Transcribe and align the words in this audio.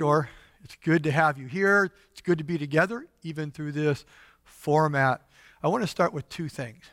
Shore. 0.00 0.30
It's 0.64 0.76
good 0.82 1.04
to 1.04 1.10
have 1.10 1.36
you 1.36 1.46
here. 1.46 1.92
It's 2.10 2.22
good 2.22 2.38
to 2.38 2.44
be 2.44 2.56
together, 2.56 3.04
even 3.22 3.50
through 3.50 3.72
this 3.72 4.06
format. 4.44 5.20
I 5.62 5.68
want 5.68 5.82
to 5.82 5.86
start 5.86 6.14
with 6.14 6.26
two 6.30 6.48
things. 6.48 6.86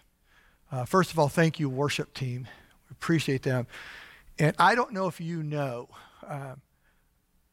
Uh, 0.70 0.84
first 0.84 1.12
of 1.12 1.18
all, 1.18 1.30
thank 1.30 1.58
you, 1.58 1.70
worship 1.70 2.14
team. 2.14 2.50
We 2.90 2.92
appreciate 2.92 3.44
them. 3.44 3.66
And 4.38 4.58
I 4.60 4.76
don't 4.76 4.92
know 4.92 5.08
if 5.08 5.22
you 5.22 5.42
know 5.42 5.88
uh, 6.28 6.56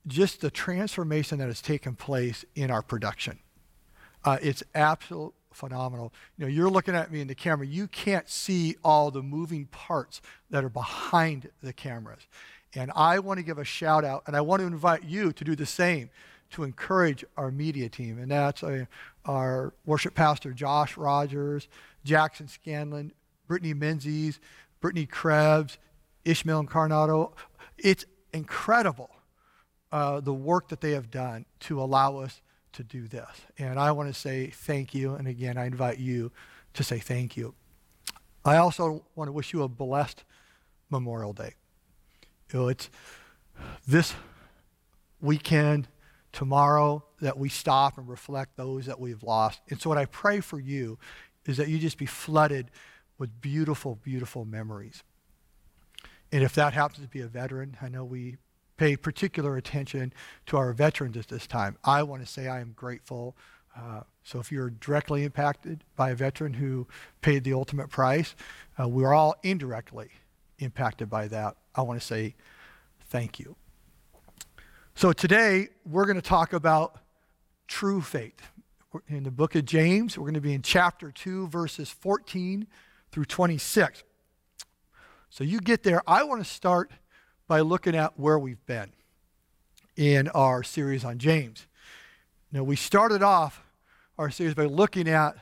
just 0.08 0.40
the 0.40 0.50
transformation 0.50 1.38
that 1.38 1.46
has 1.46 1.62
taken 1.62 1.94
place 1.94 2.44
in 2.56 2.72
our 2.72 2.82
production. 2.82 3.38
Uh, 4.24 4.38
it's 4.42 4.64
absolutely 4.74 5.38
phenomenal. 5.52 6.12
You 6.36 6.46
know, 6.46 6.50
you're 6.50 6.68
looking 6.68 6.96
at 6.96 7.12
me 7.12 7.20
in 7.20 7.28
the 7.28 7.36
camera. 7.36 7.64
You 7.64 7.86
can't 7.86 8.28
see 8.28 8.74
all 8.82 9.12
the 9.12 9.22
moving 9.22 9.66
parts 9.66 10.20
that 10.50 10.64
are 10.64 10.68
behind 10.68 11.50
the 11.62 11.72
cameras. 11.72 12.26
And 12.74 12.90
I 12.94 13.18
want 13.20 13.38
to 13.38 13.44
give 13.44 13.58
a 13.58 13.64
shout 13.64 14.04
out, 14.04 14.24
and 14.26 14.36
I 14.36 14.40
want 14.40 14.60
to 14.60 14.66
invite 14.66 15.04
you 15.04 15.32
to 15.32 15.44
do 15.44 15.54
the 15.54 15.66
same 15.66 16.10
to 16.50 16.62
encourage 16.62 17.24
our 17.36 17.50
media 17.50 17.88
team. 17.88 18.18
And 18.18 18.30
that's 18.30 18.62
our 19.24 19.74
worship 19.84 20.14
pastor, 20.14 20.52
Josh 20.52 20.96
Rogers, 20.96 21.68
Jackson 22.04 22.48
Scanlon, 22.48 23.12
Brittany 23.46 23.74
Menzies, 23.74 24.40
Brittany 24.80 25.06
Krebs, 25.06 25.78
Ishmael 26.24 26.64
Incarnato. 26.64 27.32
It's 27.78 28.04
incredible 28.32 29.10
uh, 29.92 30.20
the 30.20 30.34
work 30.34 30.68
that 30.68 30.80
they 30.80 30.92
have 30.92 31.10
done 31.10 31.46
to 31.60 31.80
allow 31.80 32.18
us 32.18 32.40
to 32.72 32.82
do 32.82 33.06
this. 33.06 33.28
And 33.58 33.78
I 33.78 33.92
want 33.92 34.12
to 34.12 34.18
say 34.18 34.48
thank 34.48 34.94
you. 34.94 35.14
And 35.14 35.28
again, 35.28 35.56
I 35.56 35.66
invite 35.66 35.98
you 35.98 36.32
to 36.74 36.82
say 36.82 36.98
thank 36.98 37.36
you. 37.36 37.54
I 38.44 38.56
also 38.56 39.04
want 39.14 39.28
to 39.28 39.32
wish 39.32 39.52
you 39.52 39.62
a 39.62 39.68
blessed 39.68 40.24
Memorial 40.90 41.32
Day. 41.32 41.54
You 42.52 42.60
know, 42.60 42.68
it's 42.68 42.90
this 43.86 44.14
weekend, 45.20 45.88
tomorrow, 46.32 47.04
that 47.20 47.38
we 47.38 47.48
stop 47.48 47.96
and 47.96 48.08
reflect 48.08 48.56
those 48.56 48.86
that 48.86 49.00
we've 49.00 49.22
lost. 49.22 49.60
And 49.70 49.80
so, 49.80 49.88
what 49.88 49.98
I 49.98 50.04
pray 50.06 50.40
for 50.40 50.60
you 50.60 50.98
is 51.46 51.56
that 51.56 51.68
you 51.68 51.78
just 51.78 51.98
be 51.98 52.06
flooded 52.06 52.70
with 53.18 53.40
beautiful, 53.40 53.96
beautiful 53.96 54.44
memories. 54.44 55.02
And 56.32 56.42
if 56.42 56.54
that 56.54 56.72
happens 56.72 57.04
to 57.04 57.08
be 57.08 57.20
a 57.20 57.28
veteran, 57.28 57.76
I 57.80 57.88
know 57.88 58.04
we 58.04 58.36
pay 58.76 58.96
particular 58.96 59.56
attention 59.56 60.12
to 60.46 60.56
our 60.56 60.72
veterans 60.72 61.16
at 61.16 61.28
this 61.28 61.46
time. 61.46 61.76
I 61.84 62.02
want 62.02 62.26
to 62.26 62.30
say 62.30 62.48
I 62.48 62.60
am 62.60 62.72
grateful. 62.74 63.36
Uh, 63.76 64.00
so 64.24 64.40
if 64.40 64.50
you're 64.50 64.70
directly 64.70 65.22
impacted 65.22 65.84
by 65.96 66.10
a 66.10 66.14
veteran 66.14 66.54
who 66.54 66.88
paid 67.20 67.44
the 67.44 67.52
ultimate 67.52 67.88
price, 67.88 68.34
uh, 68.80 68.88
we're 68.88 69.14
all 69.14 69.36
indirectly 69.42 70.10
impacted 70.58 71.08
by 71.10 71.28
that. 71.28 71.56
I 71.74 71.82
want 71.82 72.00
to 72.00 72.06
say 72.06 72.34
thank 73.08 73.38
you. 73.38 73.56
So 74.94 75.12
today 75.12 75.68
we're 75.84 76.06
going 76.06 76.16
to 76.16 76.22
talk 76.22 76.52
about 76.52 76.98
true 77.66 78.00
faith. 78.00 78.50
In 79.08 79.24
the 79.24 79.30
book 79.30 79.56
of 79.56 79.64
James, 79.64 80.16
we're 80.16 80.24
going 80.24 80.34
to 80.34 80.40
be 80.40 80.54
in 80.54 80.62
chapter 80.62 81.10
2, 81.10 81.48
verses 81.48 81.90
14 81.90 82.66
through 83.10 83.24
26. 83.24 84.04
So 85.30 85.42
you 85.42 85.58
get 85.58 85.82
there. 85.82 86.00
I 86.06 86.22
want 86.22 86.44
to 86.44 86.48
start 86.48 86.92
by 87.48 87.60
looking 87.60 87.96
at 87.96 88.18
where 88.18 88.38
we've 88.38 88.64
been 88.66 88.92
in 89.96 90.28
our 90.28 90.62
series 90.62 91.04
on 91.04 91.18
James. 91.18 91.66
Now, 92.52 92.62
we 92.62 92.76
started 92.76 93.22
off 93.22 93.64
our 94.16 94.30
series 94.30 94.54
by 94.54 94.66
looking 94.66 95.08
at 95.08 95.36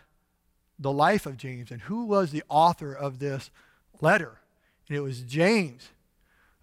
the 0.78 0.92
life 0.92 1.26
of 1.26 1.36
James 1.36 1.70
and 1.70 1.82
who 1.82 2.06
was 2.06 2.30
the 2.30 2.42
author 2.48 2.92
of 2.92 3.18
this 3.18 3.50
letter. 4.00 4.38
And 4.88 4.96
it 4.96 5.00
was 5.00 5.22
James, 5.22 5.88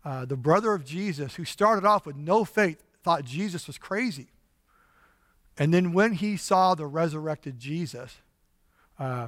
uh, 0.03 0.25
the 0.25 0.37
brother 0.37 0.73
of 0.73 0.85
Jesus, 0.85 1.35
who 1.35 1.45
started 1.45 1.85
off 1.85 2.05
with 2.05 2.15
no 2.15 2.45
faith, 2.45 2.83
thought 3.03 3.23
Jesus 3.23 3.67
was 3.67 3.77
crazy. 3.77 4.27
And 5.57 5.73
then 5.73 5.91
when 5.91 6.13
he 6.13 6.37
saw 6.37 6.75
the 6.75 6.85
resurrected 6.85 7.59
Jesus, 7.59 8.17
uh, 8.97 9.27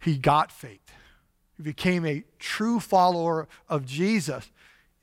he 0.00 0.16
got 0.16 0.50
faith. 0.50 0.92
He 1.56 1.62
became 1.62 2.06
a 2.06 2.24
true 2.38 2.80
follower 2.80 3.48
of 3.68 3.84
Jesus. 3.84 4.50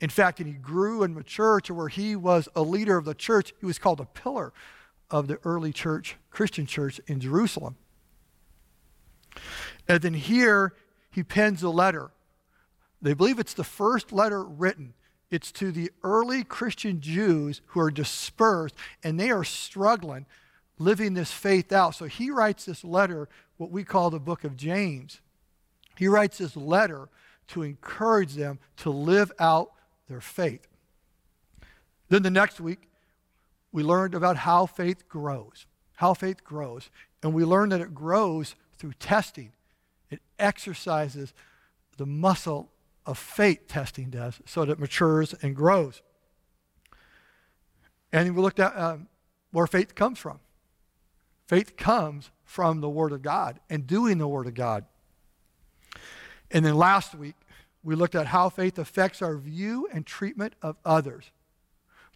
In 0.00 0.10
fact, 0.10 0.40
and 0.40 0.48
he 0.48 0.54
grew 0.54 1.02
and 1.02 1.14
matured 1.14 1.64
to 1.64 1.74
where 1.74 1.88
he 1.88 2.16
was 2.16 2.48
a 2.56 2.62
leader 2.62 2.96
of 2.96 3.04
the 3.04 3.14
church. 3.14 3.52
He 3.60 3.66
was 3.66 3.78
called 3.78 4.00
a 4.00 4.06
pillar 4.06 4.52
of 5.10 5.28
the 5.28 5.38
early 5.44 5.72
church, 5.72 6.16
Christian 6.30 6.66
church 6.66 7.00
in 7.06 7.20
Jerusalem. 7.20 7.76
And 9.86 10.02
then 10.02 10.14
here 10.14 10.74
he 11.10 11.22
pens 11.22 11.62
a 11.62 11.70
letter. 11.70 12.10
They 13.02 13.14
believe 13.14 13.38
it's 13.38 13.54
the 13.54 13.64
first 13.64 14.12
letter 14.12 14.44
written. 14.44 14.94
It's 15.30 15.52
to 15.52 15.70
the 15.70 15.90
early 16.02 16.44
Christian 16.44 17.00
Jews 17.00 17.60
who 17.66 17.80
are 17.80 17.90
dispersed 17.90 18.74
and 19.02 19.18
they 19.18 19.30
are 19.30 19.44
struggling 19.44 20.26
living 20.80 21.14
this 21.14 21.30
faith 21.30 21.72
out. 21.72 21.94
So 21.94 22.06
he 22.06 22.30
writes 22.30 22.64
this 22.64 22.82
letter, 22.82 23.28
what 23.58 23.70
we 23.70 23.84
call 23.84 24.10
the 24.10 24.18
book 24.18 24.42
of 24.42 24.56
James. 24.56 25.20
He 25.96 26.08
writes 26.08 26.38
this 26.38 26.56
letter 26.56 27.08
to 27.48 27.62
encourage 27.62 28.34
them 28.34 28.58
to 28.78 28.90
live 28.90 29.30
out 29.38 29.72
their 30.08 30.20
faith. 30.20 30.66
Then 32.08 32.22
the 32.22 32.30
next 32.30 32.60
week, 32.60 32.88
we 33.70 33.82
learned 33.82 34.14
about 34.14 34.38
how 34.38 34.66
faith 34.66 35.08
grows. 35.08 35.66
How 35.96 36.14
faith 36.14 36.42
grows. 36.42 36.90
And 37.22 37.34
we 37.34 37.44
learned 37.44 37.72
that 37.72 37.82
it 37.82 37.94
grows 37.94 38.56
through 38.78 38.94
testing. 38.94 39.52
It 40.10 40.20
exercises 40.38 41.34
the 41.98 42.06
muscle 42.06 42.70
of 43.06 43.18
faith, 43.18 43.66
testing 43.66 44.10
does, 44.10 44.40
so 44.44 44.64
that 44.64 44.72
it 44.72 44.78
matures 44.78 45.34
and 45.42 45.56
grows. 45.56 46.02
And 48.12 48.34
we 48.34 48.42
looked 48.42 48.60
at 48.60 48.76
um, 48.76 49.08
where 49.52 49.66
faith 49.66 49.94
comes 49.94 50.18
from. 50.18 50.40
Faith 51.46 51.76
comes 51.76 52.30
from 52.44 52.80
the 52.80 52.88
Word 52.88 53.12
of 53.12 53.22
God 53.22 53.60
and 53.68 53.86
doing 53.86 54.18
the 54.18 54.28
Word 54.28 54.46
of 54.46 54.54
God. 54.54 54.84
And 56.50 56.64
then 56.64 56.76
last 56.76 57.14
week, 57.14 57.34
we 57.82 57.94
looked 57.94 58.14
at 58.14 58.26
how 58.26 58.48
faith 58.48 58.78
affects 58.78 59.22
our 59.22 59.36
view 59.36 59.88
and 59.92 60.04
treatment 60.04 60.54
of 60.62 60.76
others. 60.84 61.30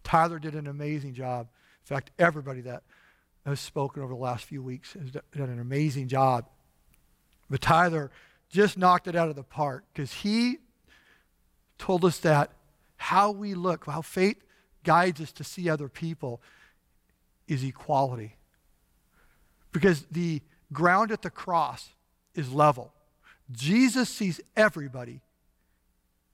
Tyler 0.03 0.39
did 0.39 0.53
an 0.53 0.67
amazing 0.67 1.13
job. 1.13 1.47
In 1.83 1.95
fact, 1.95 2.11
everybody 2.19 2.61
that 2.61 2.83
has 3.45 3.59
spoken 3.59 4.03
over 4.03 4.13
the 4.13 4.19
last 4.19 4.45
few 4.45 4.61
weeks 4.61 4.93
has 4.93 5.11
done 5.11 5.49
an 5.49 5.59
amazing 5.59 6.07
job. 6.07 6.47
But 7.49 7.61
Tyler 7.61 8.11
just 8.49 8.77
knocked 8.77 9.07
it 9.07 9.15
out 9.15 9.29
of 9.29 9.35
the 9.35 9.43
park 9.43 9.85
because 9.93 10.13
he 10.13 10.59
told 11.77 12.05
us 12.05 12.19
that 12.19 12.51
how 12.97 13.31
we 13.31 13.53
look, 13.53 13.85
how 13.85 14.01
faith 14.01 14.37
guides 14.83 15.19
us 15.21 15.31
to 15.33 15.43
see 15.43 15.69
other 15.69 15.89
people 15.89 16.41
is 17.47 17.63
equality. 17.63 18.35
Because 19.71 20.05
the 20.09 20.41
ground 20.71 21.11
at 21.11 21.21
the 21.21 21.29
cross 21.29 21.89
is 22.33 22.51
level. 22.53 22.93
Jesus 23.51 24.09
sees 24.09 24.39
everybody 24.55 25.21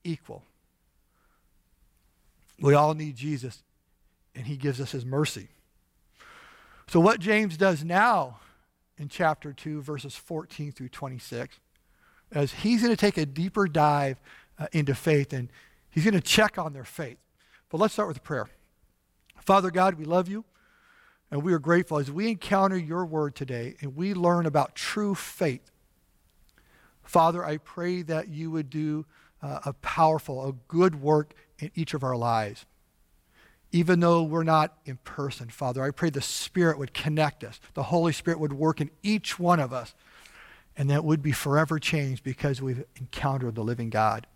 equal. 0.04 0.42
We 2.60 2.74
all 2.74 2.94
need 2.94 3.16
Jesus, 3.16 3.62
and 4.34 4.46
he 4.46 4.56
gives 4.56 4.80
us 4.80 4.92
his 4.92 5.04
mercy. 5.04 5.48
So, 6.86 7.00
what 7.00 7.20
James 7.20 7.56
does 7.56 7.82
now 7.84 8.38
in 8.98 9.08
chapter 9.08 9.52
2, 9.52 9.82
verses 9.82 10.14
14 10.14 10.72
through 10.72 10.90
26, 10.90 11.58
as 12.30 12.52
he's 12.52 12.82
going 12.82 12.92
to 12.92 13.00
take 13.00 13.18
a 13.18 13.26
deeper 13.26 13.66
dive 13.66 14.20
uh, 14.62 14.66
into 14.72 14.94
faith 14.94 15.32
and 15.32 15.48
he's 15.90 16.04
going 16.04 16.14
to 16.14 16.20
check 16.20 16.56
on 16.58 16.72
their 16.72 16.84
faith. 16.84 17.18
But 17.68 17.78
let's 17.78 17.94
start 17.94 18.08
with 18.08 18.18
a 18.18 18.20
prayer. 18.20 18.48
Father 19.40 19.70
God, 19.70 19.94
we 19.94 20.04
love 20.04 20.28
you 20.28 20.44
and 21.30 21.42
we 21.42 21.52
are 21.52 21.58
grateful 21.58 21.98
as 21.98 22.10
we 22.10 22.28
encounter 22.28 22.76
your 22.76 23.04
word 23.04 23.34
today 23.34 23.74
and 23.80 23.96
we 23.96 24.14
learn 24.14 24.46
about 24.46 24.76
true 24.76 25.14
faith. 25.14 25.70
Father, 27.02 27.44
I 27.44 27.56
pray 27.56 28.02
that 28.02 28.28
you 28.28 28.50
would 28.52 28.70
do 28.70 29.04
uh, 29.42 29.58
a 29.66 29.72
powerful, 29.72 30.48
a 30.48 30.52
good 30.68 31.02
work 31.02 31.34
in 31.58 31.72
each 31.74 31.94
of 31.94 32.04
our 32.04 32.16
lives. 32.16 32.64
Even 33.72 34.00
though 34.00 34.22
we're 34.22 34.44
not 34.44 34.76
in 34.84 34.98
person, 34.98 35.48
Father, 35.48 35.82
I 35.82 35.90
pray 35.90 36.10
the 36.10 36.20
Spirit 36.20 36.78
would 36.78 36.94
connect 36.94 37.42
us. 37.42 37.58
The 37.74 37.84
Holy 37.84 38.12
Spirit 38.12 38.38
would 38.38 38.52
work 38.52 38.80
in 38.80 38.90
each 39.02 39.38
one 39.38 39.58
of 39.58 39.72
us, 39.72 39.94
and 40.76 40.90
that 40.90 41.04
would 41.04 41.22
be 41.22 41.32
forever 41.32 41.78
changed 41.78 42.22
because 42.22 42.62
we've 42.62 42.84
encountered 42.96 43.54
the 43.54 43.64
living 43.64 43.90
God. 43.90 44.26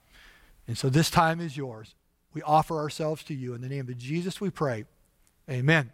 And 0.66 0.76
so 0.76 0.88
this 0.88 1.10
time 1.10 1.40
is 1.40 1.56
yours. 1.56 1.94
We 2.34 2.42
offer 2.42 2.78
ourselves 2.78 3.22
to 3.24 3.34
you. 3.34 3.54
In 3.54 3.60
the 3.60 3.68
name 3.68 3.88
of 3.88 3.96
Jesus, 3.96 4.40
we 4.40 4.50
pray. 4.50 4.84
Amen. 5.48 5.92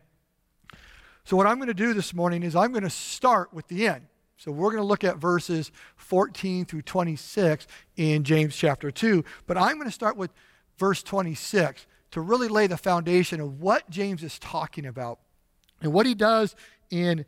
So, 1.25 1.37
what 1.37 1.47
I'm 1.47 1.57
going 1.59 1.69
to 1.69 1.75
do 1.75 1.95
this 1.95 2.13
morning 2.13 2.43
is 2.43 2.57
I'm 2.57 2.73
going 2.73 2.83
to 2.83 2.91
start 2.91 3.53
with 3.53 3.69
the 3.69 3.87
end. 3.87 4.07
So 4.43 4.51
we're 4.51 4.71
going 4.71 4.83
to 4.83 4.87
look 4.87 5.05
at 5.05 5.19
verses 5.19 5.71
14 5.95 6.65
through 6.65 6.83
26 6.83 7.69
in 7.97 8.25
James 8.25 8.57
chapter 8.57 8.91
2. 8.91 9.25
But 9.47 9.57
I'm 9.57 9.77
going 9.77 9.87
to 9.87 9.93
start 9.93 10.17
with 10.17 10.33
verse 10.79 11.01
26 11.05 11.87
to 12.11 12.21
really 12.21 12.49
lay 12.49 12.67
the 12.67 12.77
foundation 12.77 13.41
of 13.41 13.61
what 13.61 13.89
James 13.89 14.25
is 14.25 14.41
talking 14.41 14.85
about. 14.85 15.21
And 15.81 15.93
what 15.93 16.07
he 16.07 16.17
does 16.17 16.57
in 16.91 17.25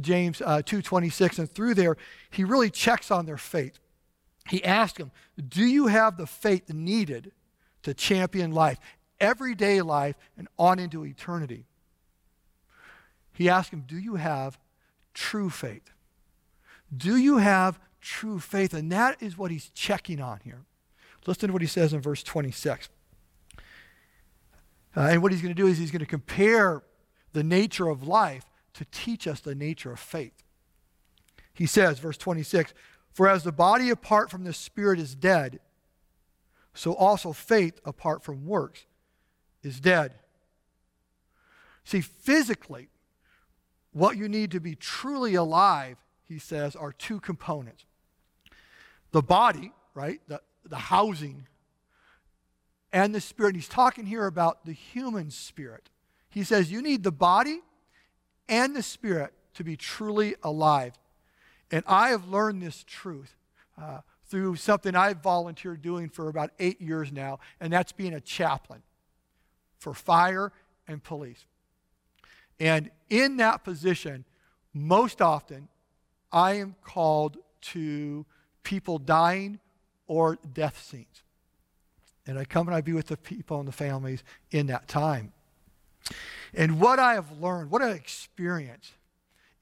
James 0.00 0.40
uh, 0.40 0.62
2:26 0.62 1.38
and 1.38 1.50
through 1.50 1.74
there, 1.74 1.98
he 2.30 2.42
really 2.42 2.70
checks 2.70 3.10
on 3.10 3.26
their 3.26 3.36
faith. 3.36 3.78
He 4.48 4.64
asks 4.64 4.98
them, 4.98 5.10
"Do 5.36 5.64
you 5.64 5.86
have 5.86 6.16
the 6.16 6.26
faith 6.26 6.72
needed 6.72 7.32
to 7.82 7.94
champion 7.94 8.52
life?" 8.52 8.78
everyday 9.20 9.82
life 9.82 10.16
and 10.36 10.48
on 10.58 10.78
into 10.78 11.04
eternity. 11.04 11.64
He 13.32 13.48
asked 13.48 13.70
him, 13.70 13.84
Do 13.86 13.98
you 13.98 14.16
have 14.16 14.58
true 15.14 15.50
faith? 15.50 15.90
Do 16.94 17.16
you 17.16 17.38
have 17.38 17.78
true 18.00 18.38
faith? 18.38 18.72
And 18.72 18.90
that 18.92 19.22
is 19.22 19.36
what 19.36 19.50
he's 19.50 19.70
checking 19.70 20.20
on 20.20 20.40
here. 20.44 20.62
Listen 21.26 21.48
to 21.48 21.52
what 21.52 21.62
he 21.62 21.68
says 21.68 21.92
in 21.92 22.00
verse 22.00 22.22
26. 22.22 22.88
Uh, 24.96 25.00
and 25.00 25.22
what 25.22 25.32
he's 25.32 25.42
going 25.42 25.54
to 25.54 25.60
do 25.60 25.66
is 25.66 25.76
he's 25.78 25.90
going 25.90 26.00
to 26.00 26.06
compare 26.06 26.82
the 27.32 27.42
nature 27.42 27.88
of 27.88 28.06
life 28.06 28.44
to 28.74 28.84
teach 28.86 29.26
us 29.26 29.40
the 29.40 29.54
nature 29.54 29.92
of 29.92 29.98
faith. 29.98 30.42
He 31.52 31.66
says, 31.66 31.98
verse 31.98 32.16
26 32.16 32.72
For 33.16 33.26
as 33.26 33.44
the 33.44 33.50
body 33.50 33.88
apart 33.88 34.30
from 34.30 34.44
the 34.44 34.52
spirit 34.52 35.00
is 35.00 35.14
dead, 35.14 35.60
so 36.74 36.92
also 36.92 37.32
faith 37.32 37.80
apart 37.82 38.22
from 38.22 38.44
works 38.44 38.84
is 39.62 39.80
dead. 39.80 40.16
See, 41.82 42.02
physically, 42.02 42.90
what 43.92 44.18
you 44.18 44.28
need 44.28 44.50
to 44.50 44.60
be 44.60 44.74
truly 44.74 45.34
alive, 45.34 45.96
he 46.28 46.38
says, 46.38 46.76
are 46.76 46.92
two 46.92 47.18
components 47.18 47.86
the 49.12 49.22
body, 49.22 49.72
right, 49.94 50.20
the, 50.28 50.42
the 50.66 50.76
housing, 50.76 51.46
and 52.92 53.14
the 53.14 53.20
spirit. 53.22 53.54
he's 53.54 53.66
talking 53.66 54.04
here 54.04 54.26
about 54.26 54.66
the 54.66 54.74
human 54.74 55.30
spirit. 55.30 55.88
He 56.28 56.44
says 56.44 56.70
you 56.70 56.82
need 56.82 57.02
the 57.02 57.12
body 57.12 57.62
and 58.46 58.76
the 58.76 58.82
spirit 58.82 59.32
to 59.54 59.64
be 59.64 59.74
truly 59.74 60.34
alive. 60.42 60.92
And 61.70 61.84
I 61.86 62.10
have 62.10 62.28
learned 62.28 62.62
this 62.62 62.84
truth 62.84 63.34
uh, 63.80 64.00
through 64.28 64.56
something 64.56 64.94
I've 64.94 65.22
volunteered 65.22 65.82
doing 65.82 66.08
for 66.08 66.28
about 66.28 66.50
eight 66.58 66.80
years 66.80 67.12
now, 67.12 67.38
and 67.60 67.72
that's 67.72 67.92
being 67.92 68.14
a 68.14 68.20
chaplain 68.20 68.82
for 69.78 69.94
fire 69.94 70.52
and 70.88 71.02
police. 71.02 71.44
And 72.58 72.90
in 73.10 73.36
that 73.38 73.64
position, 73.64 74.24
most 74.72 75.20
often, 75.20 75.68
I 76.32 76.54
am 76.54 76.74
called 76.82 77.38
to 77.72 78.26
people 78.62 78.98
dying 78.98 79.58
or 80.06 80.38
death 80.52 80.82
scenes. 80.82 81.22
And 82.26 82.38
I 82.38 82.44
come 82.44 82.66
and 82.66 82.74
I 82.74 82.80
be 82.80 82.92
with 82.92 83.06
the 83.06 83.16
people 83.16 83.58
and 83.60 83.68
the 83.68 83.72
families 83.72 84.24
in 84.50 84.66
that 84.66 84.88
time. 84.88 85.32
And 86.54 86.80
what 86.80 86.98
I 86.98 87.14
have 87.14 87.40
learned, 87.40 87.70
what 87.70 87.82
I 87.82 87.90
experienced, 87.90 88.92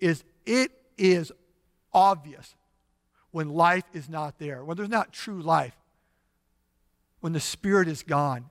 is 0.01 0.25
it 0.47 0.71
is 0.97 1.33
obvious 1.94 2.55
when 3.31 3.49
life 3.49 3.85
is 3.93 4.08
not 4.08 4.38
there, 4.38 4.64
when 4.64 4.76
there's 4.76 4.88
not 4.88 5.12
true 5.12 5.41
life, 5.41 5.76
when 7.20 7.32
the 7.32 7.41
spirit 7.41 7.88
is 7.88 8.02
gone. 8.02 8.46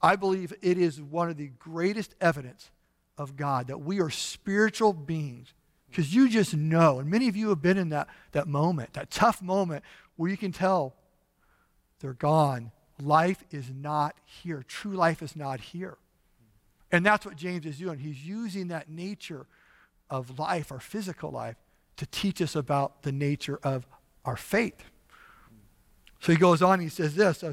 I 0.00 0.16
believe 0.16 0.52
it 0.62 0.78
is 0.78 1.00
one 1.00 1.28
of 1.28 1.36
the 1.36 1.48
greatest 1.58 2.14
evidence 2.20 2.70
of 3.16 3.36
God 3.36 3.66
that 3.66 3.80
we 3.80 4.00
are 4.00 4.10
spiritual 4.10 4.92
beings. 4.92 5.52
Because 5.90 6.14
you 6.14 6.28
just 6.28 6.54
know, 6.54 7.00
and 7.00 7.10
many 7.10 7.28
of 7.28 7.36
you 7.36 7.48
have 7.48 7.62
been 7.62 7.78
in 7.78 7.88
that, 7.90 8.08
that 8.32 8.46
moment, 8.46 8.92
that 8.92 9.10
tough 9.10 9.42
moment 9.42 9.84
where 10.16 10.30
you 10.30 10.36
can 10.36 10.52
tell 10.52 10.94
they're 12.00 12.12
gone. 12.12 12.70
Life 13.00 13.42
is 13.50 13.70
not 13.70 14.14
here. 14.24 14.64
True 14.66 14.94
life 14.94 15.22
is 15.22 15.34
not 15.34 15.60
here. 15.60 15.96
And 16.90 17.04
that's 17.04 17.26
what 17.26 17.36
James 17.36 17.66
is 17.66 17.78
doing. 17.78 17.98
He's 17.98 18.24
using 18.24 18.68
that 18.68 18.88
nature 18.88 19.46
of 20.10 20.38
life, 20.38 20.72
our 20.72 20.80
physical 20.80 21.30
life, 21.30 21.56
to 21.98 22.06
teach 22.06 22.40
us 22.40 22.56
about 22.56 23.02
the 23.02 23.12
nature 23.12 23.60
of 23.62 23.86
our 24.24 24.36
faith. 24.36 24.84
So 26.20 26.32
he 26.32 26.38
goes 26.38 26.62
on, 26.62 26.80
he 26.80 26.88
says 26.88 27.14
this 27.14 27.44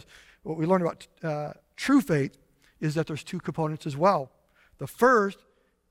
what 0.43 0.57
we 0.57 0.65
learn 0.65 0.81
about 0.81 1.07
uh, 1.23 1.53
true 1.75 2.01
faith 2.01 2.37
is 2.79 2.95
that 2.95 3.07
there's 3.07 3.23
two 3.23 3.39
components 3.39 3.85
as 3.85 3.97
well. 3.97 4.31
The 4.77 4.87
first 4.87 5.39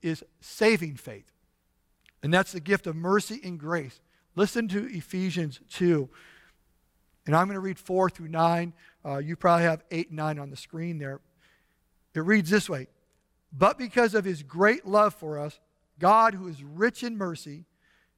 is 0.01 0.23
saving 0.39 0.95
faith, 0.95 1.31
and 2.23 2.33
that's 2.33 2.51
the 2.51 2.59
gift 2.59 2.87
of 2.87 2.95
mercy 2.95 3.39
and 3.43 3.59
grace. 3.59 3.99
Listen 4.35 4.67
to 4.69 4.85
Ephesians 4.85 5.59
2. 5.71 6.09
And 7.25 7.35
I'm 7.35 7.47
going 7.47 7.55
to 7.55 7.61
read 7.61 7.79
4 7.79 8.09
through 8.09 8.27
9. 8.27 8.73
Uh, 9.03 9.17
you 9.17 9.35
probably 9.35 9.63
have 9.63 9.83
8 9.89 10.09
and 10.09 10.17
9 10.17 10.39
on 10.39 10.49
the 10.49 10.57
screen 10.57 10.99
there. 10.99 11.21
It 12.13 12.19
reads 12.19 12.49
this 12.49 12.69
way 12.69 12.87
but 13.57 13.77
because 13.77 14.13
of 14.13 14.25
his 14.25 14.43
great 14.43 14.85
love 14.85 15.13
for 15.13 15.39
us, 15.39 15.59
God, 15.97 16.33
who 16.33 16.47
is 16.47 16.61
rich 16.63 17.03
in 17.03 17.17
mercy, 17.17 17.65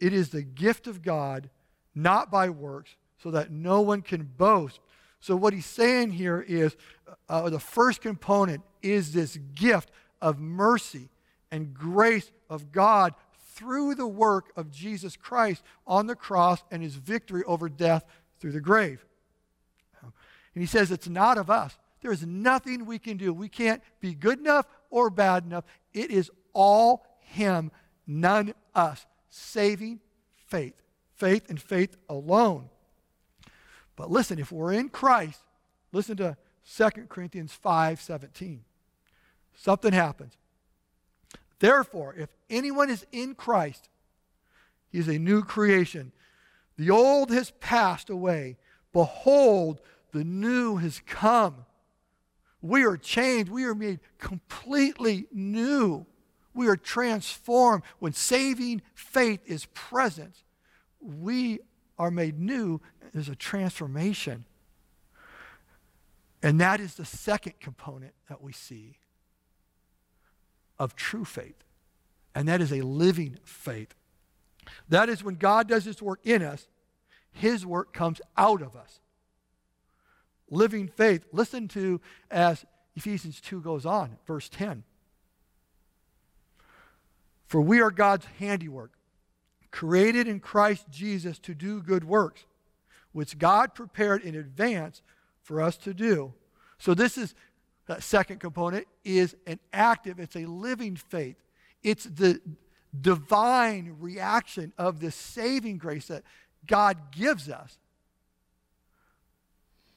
It 0.00 0.12
is 0.12 0.30
the 0.30 0.42
gift 0.42 0.86
of 0.86 1.02
God, 1.02 1.50
not 1.94 2.30
by 2.30 2.48
works, 2.48 2.96
so 3.22 3.30
that 3.32 3.50
no 3.50 3.80
one 3.80 4.02
can 4.02 4.22
boast. 4.36 4.80
So, 5.20 5.34
what 5.34 5.52
he's 5.52 5.66
saying 5.66 6.12
here 6.12 6.44
is 6.46 6.76
uh, 7.28 7.50
the 7.50 7.58
first 7.58 8.00
component 8.00 8.62
is 8.82 9.12
this 9.12 9.36
gift 9.54 9.90
of 10.22 10.38
mercy 10.38 11.08
and 11.50 11.74
grace 11.74 12.30
of 12.48 12.70
God 12.70 13.14
through 13.54 13.96
the 13.96 14.06
work 14.06 14.52
of 14.56 14.70
Jesus 14.70 15.16
Christ 15.16 15.64
on 15.86 16.06
the 16.06 16.14
cross 16.14 16.62
and 16.70 16.82
his 16.82 16.94
victory 16.94 17.42
over 17.44 17.68
death 17.68 18.04
through 18.38 18.52
the 18.52 18.60
grave. 18.60 19.04
And 20.02 20.62
he 20.62 20.66
says 20.66 20.90
it's 20.90 21.08
not 21.08 21.38
of 21.38 21.50
us. 21.50 21.76
There 22.00 22.12
is 22.12 22.24
nothing 22.24 22.86
we 22.86 22.98
can 22.98 23.16
do. 23.16 23.32
We 23.32 23.48
can't 23.48 23.82
be 24.00 24.14
good 24.14 24.38
enough 24.38 24.66
or 24.90 25.10
bad 25.10 25.44
enough. 25.44 25.64
It 25.92 26.10
is 26.10 26.30
all 26.52 27.04
Him, 27.20 27.70
none 28.06 28.54
us. 28.74 29.04
Saving 29.30 30.00
faith. 30.46 30.82
Faith 31.16 31.48
and 31.48 31.60
faith 31.60 31.96
alone. 32.08 32.68
But 33.96 34.10
listen, 34.10 34.38
if 34.38 34.52
we're 34.52 34.72
in 34.72 34.88
Christ, 34.88 35.40
listen 35.92 36.16
to 36.18 36.36
2 36.76 36.90
Corinthians 37.08 37.52
5 37.52 38.00
17. 38.00 38.62
Something 39.56 39.92
happens. 39.92 40.34
Therefore, 41.58 42.14
if 42.16 42.28
anyone 42.48 42.90
is 42.90 43.04
in 43.10 43.34
Christ, 43.34 43.88
he 44.90 44.98
is 44.98 45.08
a 45.08 45.18
new 45.18 45.42
creation. 45.42 46.12
The 46.76 46.90
old 46.90 47.30
has 47.30 47.50
passed 47.58 48.08
away. 48.08 48.56
Behold, 48.92 49.80
the 50.12 50.24
new 50.24 50.76
has 50.76 51.00
come. 51.04 51.66
We 52.62 52.84
are 52.84 52.96
changed. 52.96 53.50
We 53.50 53.64
are 53.64 53.74
made 53.74 54.00
completely 54.18 55.26
new. 55.32 56.06
We 56.58 56.66
are 56.66 56.76
transformed. 56.76 57.84
When 58.00 58.12
saving 58.12 58.82
faith 58.92 59.42
is 59.46 59.66
present, 59.66 60.42
we 61.00 61.60
are 61.96 62.10
made 62.10 62.40
new. 62.40 62.80
There's 63.14 63.28
a 63.28 63.36
transformation. 63.36 64.44
And 66.42 66.60
that 66.60 66.80
is 66.80 66.96
the 66.96 67.04
second 67.04 67.60
component 67.60 68.12
that 68.28 68.42
we 68.42 68.50
see 68.50 68.98
of 70.80 70.96
true 70.96 71.24
faith. 71.24 71.62
And 72.34 72.48
that 72.48 72.60
is 72.60 72.72
a 72.72 72.80
living 72.80 73.38
faith. 73.44 73.94
That 74.88 75.08
is 75.08 75.22
when 75.22 75.36
God 75.36 75.68
does 75.68 75.84
his 75.84 76.02
work 76.02 76.18
in 76.24 76.42
us, 76.42 76.66
his 77.30 77.64
work 77.64 77.92
comes 77.92 78.20
out 78.36 78.62
of 78.62 78.74
us 78.74 78.98
living 80.50 80.88
faith. 80.88 81.24
Listen 81.30 81.68
to 81.68 82.00
as 82.32 82.64
Ephesians 82.96 83.40
2 83.40 83.60
goes 83.60 83.86
on, 83.86 84.18
verse 84.26 84.48
10. 84.48 84.82
For 87.48 87.60
we 87.62 87.80
are 87.80 87.90
God's 87.90 88.26
handiwork, 88.38 88.92
created 89.70 90.28
in 90.28 90.38
Christ 90.38 90.86
Jesus 90.90 91.38
to 91.40 91.54
do 91.54 91.82
good 91.82 92.04
works, 92.04 92.44
which 93.12 93.38
God 93.38 93.74
prepared 93.74 94.22
in 94.22 94.34
advance 94.34 95.02
for 95.42 95.60
us 95.60 95.78
to 95.78 95.94
do. 95.94 96.34
So 96.78 96.92
this 96.92 97.16
is 97.16 97.34
that 97.86 98.02
second 98.02 98.38
component 98.38 98.86
is 99.02 99.34
an 99.46 99.58
active, 99.72 100.20
it's 100.20 100.36
a 100.36 100.44
living 100.44 100.94
faith. 100.94 101.36
It's 101.82 102.04
the 102.04 102.40
divine 103.00 103.96
reaction 103.98 104.74
of 104.76 105.00
the 105.00 105.10
saving 105.10 105.78
grace 105.78 106.08
that 106.08 106.24
God 106.66 107.12
gives 107.12 107.48
us 107.48 107.78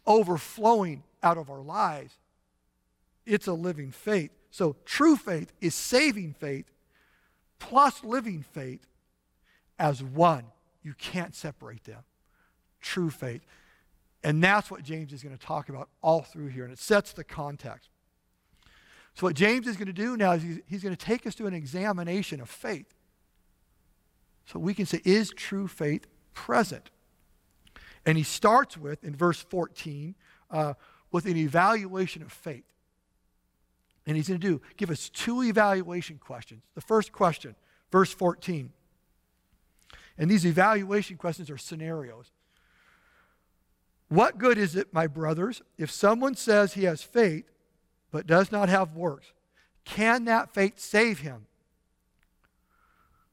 overflowing 0.08 1.04
out 1.22 1.38
of 1.38 1.50
our 1.50 1.62
lives. 1.62 2.14
It's 3.26 3.48
a 3.48 3.54
living 3.54 3.92
faith. 3.92 4.32
So, 4.52 4.78
true 4.86 5.18
faith 5.18 5.52
is 5.60 5.76
saving 5.76 6.34
faith 6.34 6.71
plus 7.62 8.04
living 8.04 8.44
faith 8.44 8.86
as 9.80 10.04
one. 10.04 10.46
You 10.84 10.94
can't 10.98 11.34
separate 11.34 11.86
them. 11.86 12.04
True 12.82 13.10
faith. 13.10 13.46
And 14.24 14.44
that's 14.44 14.70
what 14.70 14.84
James 14.84 15.14
is 15.14 15.24
going 15.24 15.38
to 15.38 15.44
talk 15.44 15.70
about 15.70 15.88
all 16.04 16.24
through 16.24 16.48
here, 16.48 16.64
and 16.64 16.74
it 16.74 16.80
sets 16.80 17.14
the 17.14 17.24
context. 17.24 17.90
So, 19.14 19.28
what 19.28 19.36
James 19.36 19.68
is 19.68 19.78
going 19.78 19.88
to 19.88 19.94
do 19.94 20.18
now 20.18 20.34
is 20.34 20.44
he's, 20.68 20.84
going 20.84 20.96
to 20.96 21.06
take 21.06 21.26
us 21.26 21.36
to 21.36 21.48
an 21.48 21.54
examination 21.54 22.42
of 22.42 22.50
faith. 22.50 22.94
So 24.46 24.60
we 24.60 24.74
can 24.74 24.86
say, 24.86 25.02
is 25.06 25.30
true 25.30 25.68
faith 25.68 26.08
present? 26.34 26.90
And 28.06 28.18
he 28.18 28.24
starts 28.24 28.78
with, 28.78 29.04
in 29.04 29.16
verse 29.16 29.42
14, 29.42 30.16
uh, 30.50 30.74
with 31.12 31.26
an 31.26 31.38
evaluation 31.38 32.22
of 32.22 32.32
faith. 32.32 32.66
And 34.06 34.18
he's 34.18 34.28
going 34.28 34.40
to 34.40 34.48
do, 34.48 34.62
give 34.78 34.90
us 34.90 35.10
two 35.10 35.44
evaluation 35.44 36.18
questions. 36.18 36.64
The 36.74 36.82
first 36.82 37.12
question, 37.12 37.56
verse 37.92 38.12
14. 38.14 38.72
And 40.18 40.30
these 40.30 40.46
evaluation 40.46 41.18
questions 41.18 41.50
are 41.50 41.58
scenarios. 41.58 42.32
What 44.10 44.38
good 44.38 44.58
is 44.58 44.76
it, 44.76 44.94
my 44.94 45.08
brothers, 45.08 45.62
if 45.78 45.90
someone 45.90 46.36
says 46.36 46.74
he 46.74 46.84
has 46.84 47.02
faith 47.02 47.46
but 48.12 48.28
does 48.28 48.52
not 48.52 48.68
have 48.68 48.96
works? 48.96 49.32
Can 49.86 50.26
that 50.26 50.54
faith 50.54 50.80
save 50.80 51.20
him? 51.20 51.46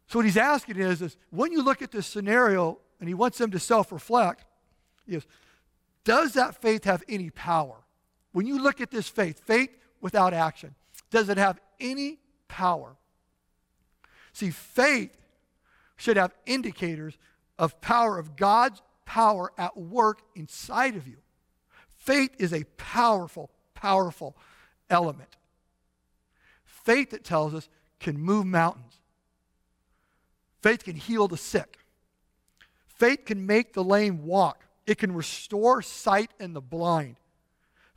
So, 0.06 0.18
what 0.18 0.24
he's 0.24 0.36
asking 0.36 0.78
is, 0.78 1.02
is 1.02 1.16
when 1.30 1.52
you 1.52 1.62
look 1.62 1.82
at 1.82 1.90
this 1.90 2.06
scenario, 2.06 2.78
and 3.00 3.08
he 3.08 3.14
wants 3.14 3.38
them 3.38 3.50
to 3.50 3.58
self 3.58 3.92
reflect, 3.92 4.44
is 5.06 5.26
does 6.04 6.32
that 6.34 6.60
faith 6.60 6.84
have 6.84 7.02
any 7.08 7.30
power? 7.30 7.76
When 8.32 8.46
you 8.46 8.58
look 8.58 8.80
at 8.80 8.90
this 8.90 9.08
faith, 9.08 9.42
faith 9.44 9.70
without 10.00 10.34
action, 10.34 10.74
does 11.10 11.28
it 11.28 11.38
have 11.38 11.60
any 11.80 12.18
power? 12.48 12.96
See, 14.32 14.50
faith 14.50 15.16
should 15.96 16.16
have 16.16 16.32
indicators 16.46 17.18
of 17.58 17.80
power, 17.80 18.18
of 18.18 18.36
God's 18.36 18.82
power 19.04 19.52
at 19.58 19.76
work 19.76 20.20
inside 20.34 20.96
of 20.96 21.08
you. 21.08 21.16
Faith 21.88 22.30
is 22.38 22.52
a 22.52 22.64
powerful, 22.76 23.50
powerful 23.74 24.36
element. 24.88 25.36
Faith 26.64 27.10
that 27.10 27.24
tells 27.24 27.54
us 27.54 27.68
can 28.00 28.18
move 28.18 28.46
mountains. 28.46 29.00
Faith 30.62 30.84
can 30.84 30.96
heal 30.96 31.28
the 31.28 31.36
sick. 31.36 31.78
Faith 32.86 33.24
can 33.26 33.46
make 33.46 33.72
the 33.72 33.84
lame 33.84 34.24
walk. 34.24 34.64
It 34.86 34.98
can 34.98 35.12
restore 35.12 35.82
sight 35.82 36.30
in 36.40 36.52
the 36.52 36.60
blind. 36.60 37.16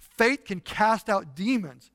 Faith 0.02 0.46
can 0.46 0.60
cast 0.60 1.10
out 1.10 1.36
demons. 1.36 1.92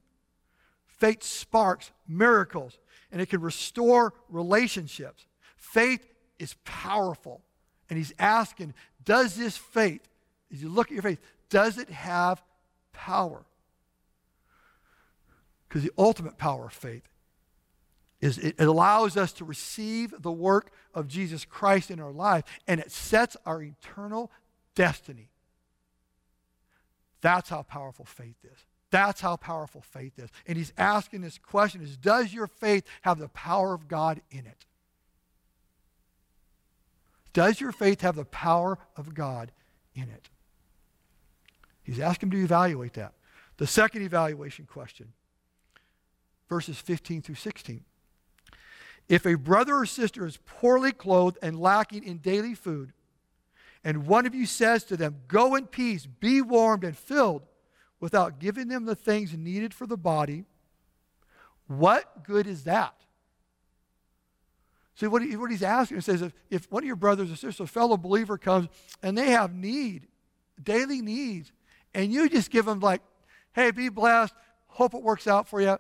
Faith 0.87 1.23
sparks 1.23 1.93
miracles 2.09 2.79
and 3.11 3.21
it 3.21 3.27
can 3.27 3.41
restore 3.41 4.15
relationships. 4.29 5.27
Faith 5.57 6.07
is 6.39 6.55
powerful. 6.65 7.43
And 7.91 7.99
he's 7.99 8.13
asking, 8.19 8.75
does 9.05 9.37
this 9.37 9.57
faith, 9.57 10.09
as 10.53 10.63
you 10.63 10.69
look 10.69 10.89
at 10.89 10.95
your 10.95 11.03
faith, 11.03 11.21
does 11.51 11.79
it 11.79 11.91
have 11.91 12.43
power? 12.93 13.45
Because 15.69 15.83
the 15.83 15.93
ultimate 15.99 16.39
power 16.39 16.67
of 16.67 16.73
faith 16.73 17.09
is 18.21 18.39
it 18.39 18.59
allows 18.61 19.17
us 19.17 19.33
to 19.35 19.45
receive 19.45 20.15
the 20.21 20.33
work 20.33 20.71
of 20.95 21.07
Jesus 21.07 21.45
Christ 21.45 21.91
in 21.91 22.01
our 22.01 22.13
life 22.13 22.45
and 22.67 22.81
it 22.81 22.91
sets 22.91 23.37
our 23.45 23.63
eternal 23.63 24.31
destiny. 24.75 25.29
That's 27.21 27.49
how 27.49 27.63
powerful 27.63 28.05
faith 28.05 28.37
is. 28.45 28.59
That's 28.91 29.21
how 29.21 29.37
powerful 29.37 29.81
faith 29.81 30.19
is. 30.19 30.31
And 30.47 30.57
he's 30.57 30.73
asking 30.79 31.21
this 31.21 31.39
question 31.39 31.83
is 31.83 31.97
does 31.97 32.33
your 32.33 32.47
faith 32.47 32.85
have 33.03 33.19
the 33.19 33.29
power 33.29 33.75
of 33.75 33.89
God 33.89 34.21
in 34.31 34.47
it? 34.47 34.65
Does 37.33 37.61
your 37.61 37.73
faith 37.73 38.01
have 38.01 38.17
the 38.17 38.25
power 38.25 38.79
of 38.97 39.13
God 39.13 39.53
in 39.95 40.05
it? 40.05 40.31
He's 41.83 42.01
asking 42.01 42.31
to 42.31 42.43
evaluate 42.43 42.95
that. 42.95 43.13
The 43.59 43.67
second 43.67 44.03
evaluation 44.03 44.67
question, 44.67 45.13
verses 46.49 46.79
15 46.79 47.23
through 47.23 47.35
16. 47.37 47.85
If 49.09 49.25
a 49.25 49.37
brother 49.37 49.77
or 49.77 49.87
sister 49.87 50.27
is 50.27 50.39
poorly 50.47 50.93
clothed 50.93 51.39
and 51.43 51.61
lacking 51.61 52.05
in 52.05 52.19
daily 52.19 52.55
food, 52.55 52.93
and 53.87 54.09
one 54.09 54.27
of 54.27 54.35
you 54.35 54.47
says 54.47 54.83
to 54.87 54.97
them, 54.97 55.15
Go 55.29 55.55
in 55.55 55.69
peace, 55.69 56.07
be 56.07 56.43
warmed 56.43 56.83
and 56.83 56.99
filled, 56.99 57.43
without 58.01 58.41
giving 58.41 58.67
them 58.67 58.85
the 58.85 58.97
things 58.97 59.33
needed 59.33 59.73
for 59.73 59.87
the 59.87 59.97
body, 59.97 60.45
what 61.69 62.25
good 62.25 62.49
is 62.49 62.65
that? 62.65 62.95
See, 64.97 65.07
what, 65.07 65.23
he, 65.23 65.37
what 65.37 65.53
he's 65.53 65.63
asking, 65.63 65.99
he 65.99 66.01
says, 66.01 66.21
if, 66.21 66.33
if 66.51 66.73
one 66.73 66.83
of 66.83 66.87
your 66.89 66.97
brothers 66.97 67.31
or 67.31 67.37
sisters, 67.37 67.61
a 67.61 67.67
fellow 67.69 67.97
believer 67.97 68.37
comes 68.37 68.69
and 69.05 69.17
they 69.17 69.31
have 69.31 69.55
need, 69.55 70.09
daily 70.61 71.01
needs, 71.01 71.53
and 71.95 72.13
you 72.13 72.29
just 72.29 72.51
give 72.51 72.65
them 72.65 72.81
like, 72.81 73.03
hey, 73.53 73.71
be 73.71 73.89
blessed, 73.89 74.35
hope 74.67 74.95
it 74.95 75.03
works 75.03 75.29
out 75.29 75.49
for 75.49 75.61
you. 75.61 75.79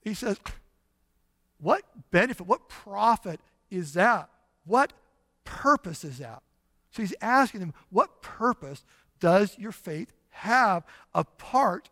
He 0.00 0.14
says, 0.14 0.40
what 1.58 1.82
benefit, 2.10 2.46
what 2.46 2.70
profit 2.70 3.40
is 3.70 3.92
that? 3.92 4.30
What 4.64 4.94
purpose 5.44 6.02
is 6.02 6.16
that? 6.18 6.42
So 6.96 7.02
he's 7.02 7.14
asking 7.20 7.60
them, 7.60 7.74
what 7.90 8.22
purpose 8.22 8.82
does 9.20 9.58
your 9.58 9.72
faith 9.72 10.12
have 10.30 10.82
apart 11.14 11.90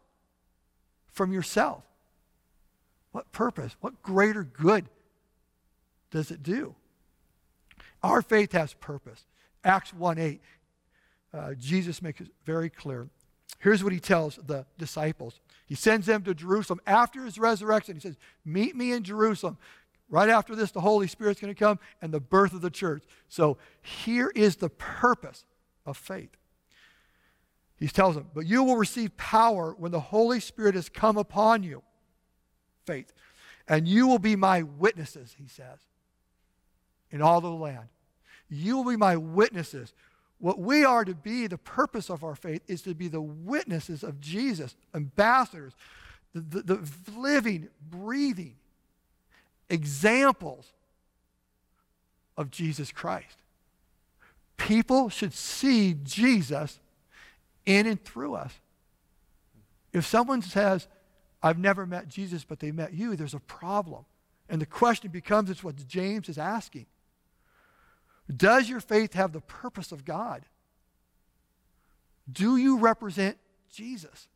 from 1.12 1.30
yourself? 1.30 1.82
What 3.12 3.30
purpose? 3.30 3.76
What 3.80 4.02
greater 4.02 4.42
good 4.42 4.87
does 6.11 6.30
it 6.30 6.42
do? 6.42 6.75
Our 8.02 8.23
faith 8.23 8.52
has 8.52 8.73
purpose. 8.73 9.26
Acts 9.62 9.92
1 9.92 10.18
8, 10.18 10.40
uh, 11.34 11.54
Jesus 11.54 12.00
makes 12.00 12.23
it 12.23 12.28
very 12.46 12.70
clear. 12.70 13.08
Here's 13.58 13.84
what 13.84 13.92
he 13.92 14.00
tells 14.00 14.37
the 14.37 14.64
disciples. 14.78 15.38
He 15.66 15.75
sends 15.75 16.06
them 16.06 16.23
to 16.23 16.34
Jerusalem 16.34 16.80
after 16.87 17.26
his 17.26 17.38
resurrection. 17.38 17.96
He 17.96 18.00
says, 18.00 18.16
Meet 18.42 18.75
me 18.75 18.92
in 18.92 19.02
Jerusalem. 19.02 19.58
Right 20.14 20.28
after 20.28 20.54
this, 20.54 20.71
the 20.71 20.80
Holy 20.80 21.09
Spirit's 21.09 21.40
going 21.40 21.52
to 21.52 21.59
come 21.59 21.80
and 22.00 22.14
the 22.14 22.21
birth 22.21 22.52
of 22.52 22.61
the 22.61 22.71
church. 22.71 23.02
So 23.26 23.59
here 23.83 24.30
is 24.37 24.54
the 24.54 24.68
purpose 24.68 25.44
of 25.85 25.97
faith. 25.97 26.37
He 27.80 27.88
tells 27.88 28.14
them, 28.14 28.28
But 28.33 28.47
you 28.47 28.62
will 28.62 28.76
receive 28.76 29.16
power 29.16 29.75
when 29.76 29.90
the 29.90 29.99
Holy 29.99 30.38
Spirit 30.38 30.76
has 30.76 30.88
come 30.88 31.16
upon 31.16 31.64
you. 31.64 31.83
Faith. 32.87 33.12
And 33.66 33.88
you 33.88 34.06
will 34.06 34.21
be 34.21 34.37
my 34.37 34.62
witnesses, 34.62 35.35
he 35.37 35.49
says 35.49 35.80
in 37.11 37.21
all 37.21 37.40
the 37.40 37.49
land. 37.49 37.88
You 38.49 38.76
will 38.76 38.92
be 38.92 38.97
my 38.97 39.16
witnesses. 39.16 39.94
What 40.38 40.61
we 40.61 40.85
are 40.85 41.04
to 41.04 41.14
be, 41.16 41.49
the 41.49 41.59
purpose 41.59 42.09
of 42.09 42.23
our 42.23 42.37
faith, 42.37 42.62
is 42.68 42.83
to 42.83 42.94
be 42.94 43.09
the 43.09 43.21
witnesses 43.21 44.04
of 44.04 44.21
Jesus, 44.21 44.76
ambassadors, 44.94 45.73
the, 46.33 46.62
the, 46.62 46.76
the 46.76 47.18
living, 47.18 47.66
breathing 47.90 48.54
examples 49.75 50.73
of 52.37 52.50
Jesus 52.50 52.90
Christ. 52.93 53.37
People 54.57 55.09
should 55.09 55.35
see 55.35 55.97
Jesus 56.02 56.81
in 57.66 57.87
and 57.87 58.02
through 58.02 58.35
us. 58.35 58.54
If 59.93 60.07
someone 60.07 60.43
says, 60.43 60.88
I've 61.43 61.59
never 61.59 61.87
met 61.87 62.09
Jesus, 62.09 62.45
but 62.45 62.61
they 62.61 62.73
met 62.73 62.95
you, 62.95 63.16
there's 63.16 63.35
a 63.35 63.40
problem. 63.40 64.04
And 64.49 64.61
the 64.61 64.66
question 64.66 65.11
becomes 65.11 65.50
it's 65.50 65.64
what 65.64 65.87
James 65.87 66.28
is 66.28 66.38
asking 66.38 66.87
does 68.35 68.71
your 68.71 68.81
faith 68.81 69.12
have 69.12 69.33
the 69.33 69.43
purpose 69.43 69.93
of 69.93 70.04
God? 70.04 70.47
Do 72.31 72.57
you 72.57 72.78
represent 72.78 73.37
Jesus? 73.71 74.28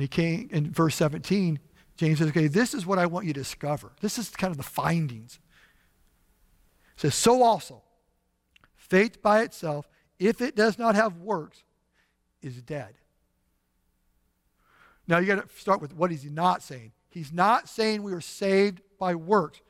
He 0.00 0.08
came 0.08 0.48
in 0.52 0.70
verse 0.72 0.94
17, 0.94 1.58
James 1.96 2.18
says, 2.18 2.28
okay, 2.28 2.46
this 2.46 2.72
is 2.72 2.86
what 2.86 2.98
I 2.98 3.06
want 3.06 3.26
you 3.26 3.34
to 3.34 3.40
discover. 3.40 3.92
This 4.00 4.18
is 4.18 4.30
kind 4.30 4.50
of 4.50 4.56
the 4.56 4.62
findings. 4.62 5.38
It 6.96 7.00
says, 7.00 7.14
so 7.14 7.42
also, 7.42 7.82
faith 8.74 9.20
by 9.20 9.42
itself, 9.42 9.86
if 10.18 10.40
it 10.40 10.56
does 10.56 10.78
not 10.78 10.94
have 10.94 11.18
works, 11.18 11.62
is 12.40 12.62
dead. 12.62 12.94
Now 15.06 15.18
you 15.18 15.26
got 15.26 15.46
to 15.46 15.60
start 15.60 15.82
with 15.82 15.94
what 15.94 16.12
is 16.12 16.22
he 16.22 16.30
not 16.30 16.62
saying? 16.62 16.92
He's 17.10 17.32
not 17.32 17.68
saying 17.68 18.02
we 18.02 18.12
are 18.12 18.20
saved 18.20 18.80
by 18.98 19.14
works. 19.14 19.60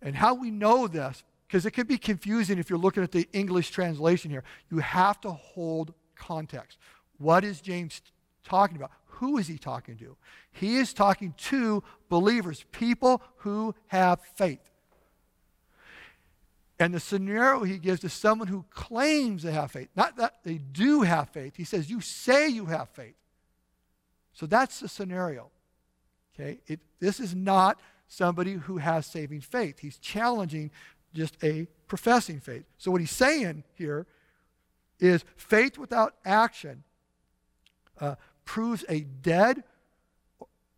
And 0.00 0.14
how 0.14 0.34
we 0.34 0.50
know 0.50 0.86
this, 0.88 1.24
because 1.46 1.66
it 1.66 1.72
can 1.72 1.86
be 1.86 1.98
confusing 1.98 2.58
if 2.58 2.70
you're 2.70 2.78
looking 2.78 3.02
at 3.02 3.12
the 3.12 3.28
English 3.32 3.70
translation 3.70 4.30
here, 4.30 4.44
you 4.70 4.78
have 4.78 5.20
to 5.22 5.30
hold 5.32 5.92
context. 6.14 6.78
What 7.18 7.44
is 7.44 7.60
James 7.60 8.00
talking 8.44 8.76
about? 8.76 8.92
Who 9.20 9.36
is 9.36 9.46
he 9.46 9.58
talking 9.58 9.98
to? 9.98 10.16
He 10.50 10.78
is 10.78 10.94
talking 10.94 11.34
to 11.36 11.84
believers, 12.08 12.64
people 12.72 13.20
who 13.36 13.74
have 13.88 14.18
faith. 14.34 14.70
And 16.78 16.94
the 16.94 17.00
scenario 17.00 17.62
he 17.62 17.76
gives 17.76 18.02
is 18.02 18.14
someone 18.14 18.48
who 18.48 18.64
claims 18.70 19.42
they 19.42 19.52
have 19.52 19.72
faith. 19.72 19.88
Not 19.94 20.16
that 20.16 20.36
they 20.42 20.54
do 20.54 21.02
have 21.02 21.28
faith. 21.28 21.54
He 21.54 21.64
says, 21.64 21.90
You 21.90 22.00
say 22.00 22.48
you 22.48 22.64
have 22.64 22.88
faith. 22.88 23.14
So 24.32 24.46
that's 24.46 24.80
the 24.80 24.88
scenario. 24.88 25.50
Okay? 26.34 26.60
It, 26.66 26.80
this 26.98 27.20
is 27.20 27.34
not 27.34 27.78
somebody 28.08 28.54
who 28.54 28.78
has 28.78 29.04
saving 29.04 29.42
faith. 29.42 29.80
He's 29.80 29.98
challenging 29.98 30.70
just 31.12 31.36
a 31.44 31.66
professing 31.88 32.40
faith. 32.40 32.64
So, 32.78 32.90
what 32.90 33.02
he's 33.02 33.10
saying 33.10 33.64
here 33.74 34.06
is 34.98 35.26
faith 35.36 35.76
without 35.76 36.14
action 36.24 36.84
uh, 38.00 38.14
proves 38.50 38.84
a 38.88 39.02
dead 39.02 39.62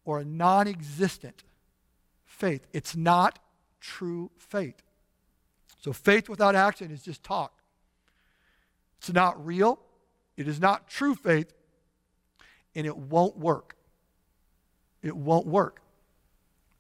or 0.05 0.19
a 0.19 0.26
non 0.26 0.69
existent 0.69 1.43
faith. 2.26 2.67
It's 2.75 2.95
not 2.95 3.38
true 3.81 4.31
faith. 4.37 4.83
So, 5.79 5.95
faith 5.95 6.29
without 6.29 6.55
action 6.55 6.91
is 6.91 7.00
just 7.02 7.23
talk. 7.23 7.62
It's 8.99 9.11
not 9.11 9.43
real, 9.47 9.79
it 10.37 10.49
is 10.49 10.61
not 10.61 10.87
true 10.87 11.14
faith, 11.14 11.50
and 12.75 12.87
it 12.87 12.95
won't 12.95 13.38
work. 13.38 13.75
It 15.00 15.17
won't 15.17 15.47
work. 15.47 15.81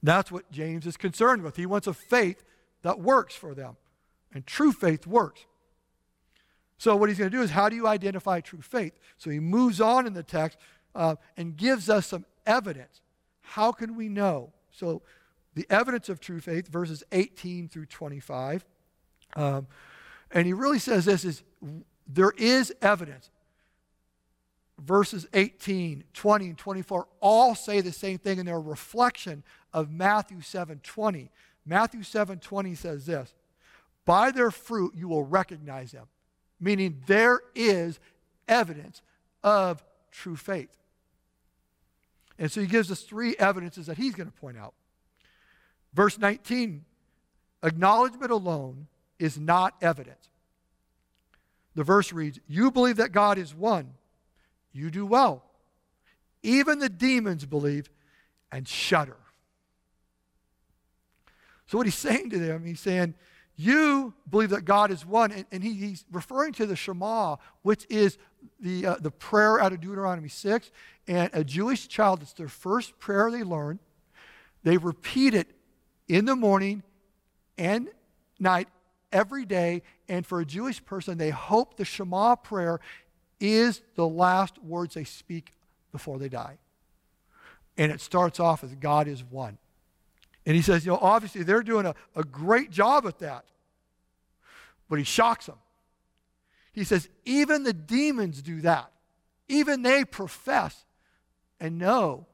That's 0.02 0.30
what 0.30 0.52
James 0.52 0.86
is 0.86 0.98
concerned 0.98 1.42
with. 1.42 1.56
He 1.56 1.64
wants 1.64 1.86
a 1.86 1.94
faith 1.94 2.44
that 2.82 3.00
works 3.00 3.34
for 3.34 3.54
them. 3.54 3.78
And 4.34 4.46
true 4.46 4.72
faith 4.72 5.06
works. 5.06 5.46
So, 6.76 6.96
what 6.96 7.08
he's 7.08 7.16
going 7.16 7.30
to 7.30 7.36
do 7.36 7.42
is 7.42 7.52
how 7.52 7.70
do 7.70 7.76
you 7.76 7.86
identify 7.86 8.40
true 8.40 8.60
faith? 8.60 8.92
So, 9.16 9.30
he 9.30 9.40
moves 9.40 9.80
on 9.80 10.06
in 10.06 10.12
the 10.12 10.22
text 10.22 10.58
uh, 10.94 11.16
and 11.36 11.56
gives 11.56 11.88
us 11.88 12.06
some 12.06 12.24
evidence. 12.46 13.00
How 13.40 13.72
can 13.72 13.96
we 13.96 14.08
know? 14.08 14.52
So, 14.70 15.02
the 15.54 15.66
evidence 15.68 16.08
of 16.08 16.18
true 16.18 16.40
faith, 16.40 16.68
verses 16.68 17.04
18 17.12 17.68
through 17.68 17.86
25. 17.86 18.64
Um, 19.36 19.66
and 20.30 20.46
he 20.46 20.52
really 20.52 20.78
says 20.78 21.04
this 21.04 21.24
is 21.24 21.42
there 22.06 22.32
is 22.36 22.72
evidence. 22.82 23.30
Verses 24.78 25.26
18, 25.32 26.04
20, 26.12 26.46
and 26.46 26.58
24 26.58 27.06
all 27.20 27.54
say 27.54 27.80
the 27.80 27.92
same 27.92 28.18
thing, 28.18 28.38
and 28.38 28.48
they're 28.48 28.56
a 28.56 28.60
reflection 28.60 29.44
of 29.72 29.90
Matthew 29.90 30.40
7 30.40 30.80
20. 30.82 31.30
Matthew 31.64 32.02
7 32.02 32.38
20 32.38 32.74
says 32.74 33.06
this 33.06 33.34
By 34.04 34.30
their 34.30 34.50
fruit 34.50 34.94
you 34.96 35.08
will 35.08 35.22
recognize 35.22 35.92
them, 35.92 36.06
meaning 36.58 37.02
there 37.06 37.40
is 37.54 38.00
evidence 38.48 39.02
of 39.44 39.84
true 40.10 40.36
faith. 40.36 40.76
And 42.42 42.50
so 42.50 42.60
he 42.60 42.66
gives 42.66 42.90
us 42.90 43.02
three 43.02 43.36
evidences 43.38 43.86
that 43.86 43.96
he's 43.96 44.16
going 44.16 44.26
to 44.26 44.34
point 44.34 44.58
out. 44.58 44.74
Verse 45.94 46.18
19 46.18 46.84
acknowledgement 47.62 48.32
alone 48.32 48.88
is 49.20 49.38
not 49.38 49.76
evidence. 49.80 50.28
The 51.76 51.84
verse 51.84 52.12
reads, 52.12 52.40
You 52.48 52.72
believe 52.72 52.96
that 52.96 53.12
God 53.12 53.38
is 53.38 53.54
one. 53.54 53.94
You 54.72 54.90
do 54.90 55.06
well. 55.06 55.44
Even 56.42 56.80
the 56.80 56.88
demons 56.88 57.46
believe 57.46 57.88
and 58.50 58.66
shudder. 58.66 59.18
So, 61.66 61.78
what 61.78 61.86
he's 61.86 61.94
saying 61.94 62.30
to 62.30 62.40
them, 62.40 62.64
he's 62.64 62.80
saying, 62.80 63.14
You 63.56 64.14
believe 64.28 64.50
that 64.50 64.64
God 64.64 64.90
is 64.90 65.04
one. 65.04 65.30
And, 65.32 65.44
and 65.52 65.62
he, 65.62 65.74
he's 65.74 66.04
referring 66.10 66.52
to 66.54 66.66
the 66.66 66.76
Shema, 66.76 67.36
which 67.62 67.86
is 67.88 68.18
the, 68.60 68.86
uh, 68.86 68.96
the 69.00 69.10
prayer 69.10 69.60
out 69.60 69.72
of 69.72 69.80
Deuteronomy 69.80 70.28
6. 70.28 70.70
And 71.06 71.30
a 71.32 71.44
Jewish 71.44 71.88
child, 71.88 72.22
it's 72.22 72.32
their 72.32 72.48
first 72.48 72.98
prayer 72.98 73.30
they 73.30 73.42
learn. 73.42 73.78
They 74.62 74.76
repeat 74.76 75.34
it 75.34 75.50
in 76.08 76.24
the 76.24 76.36
morning 76.36 76.82
and 77.58 77.88
night 78.38 78.68
every 79.12 79.44
day. 79.44 79.82
And 80.08 80.26
for 80.26 80.40
a 80.40 80.44
Jewish 80.44 80.84
person, 80.84 81.18
they 81.18 81.30
hope 81.30 81.76
the 81.76 81.84
Shema 81.84 82.36
prayer 82.36 82.80
is 83.40 83.82
the 83.96 84.06
last 84.06 84.62
words 84.62 84.94
they 84.94 85.04
speak 85.04 85.52
before 85.90 86.18
they 86.18 86.28
die. 86.28 86.58
And 87.76 87.90
it 87.90 88.00
starts 88.00 88.38
off 88.38 88.62
as 88.62 88.74
God 88.74 89.08
is 89.08 89.24
one. 89.24 89.58
And 90.44 90.56
he 90.56 90.62
says, 90.62 90.84
you 90.84 90.92
know, 90.92 90.98
obviously 91.00 91.42
they're 91.42 91.62
doing 91.62 91.86
a, 91.86 91.94
a 92.16 92.24
great 92.24 92.70
job 92.70 93.06
at 93.06 93.18
that. 93.20 93.44
But 94.88 94.98
he 94.98 95.04
shocks 95.04 95.46
them. 95.46 95.58
He 96.72 96.84
says, 96.84 97.08
even 97.24 97.62
the 97.62 97.72
demons 97.72 98.42
do 98.42 98.60
that. 98.62 98.90
Even 99.48 99.82
they 99.82 100.04
profess 100.04 100.84
and 101.60 101.78
know 101.78 102.26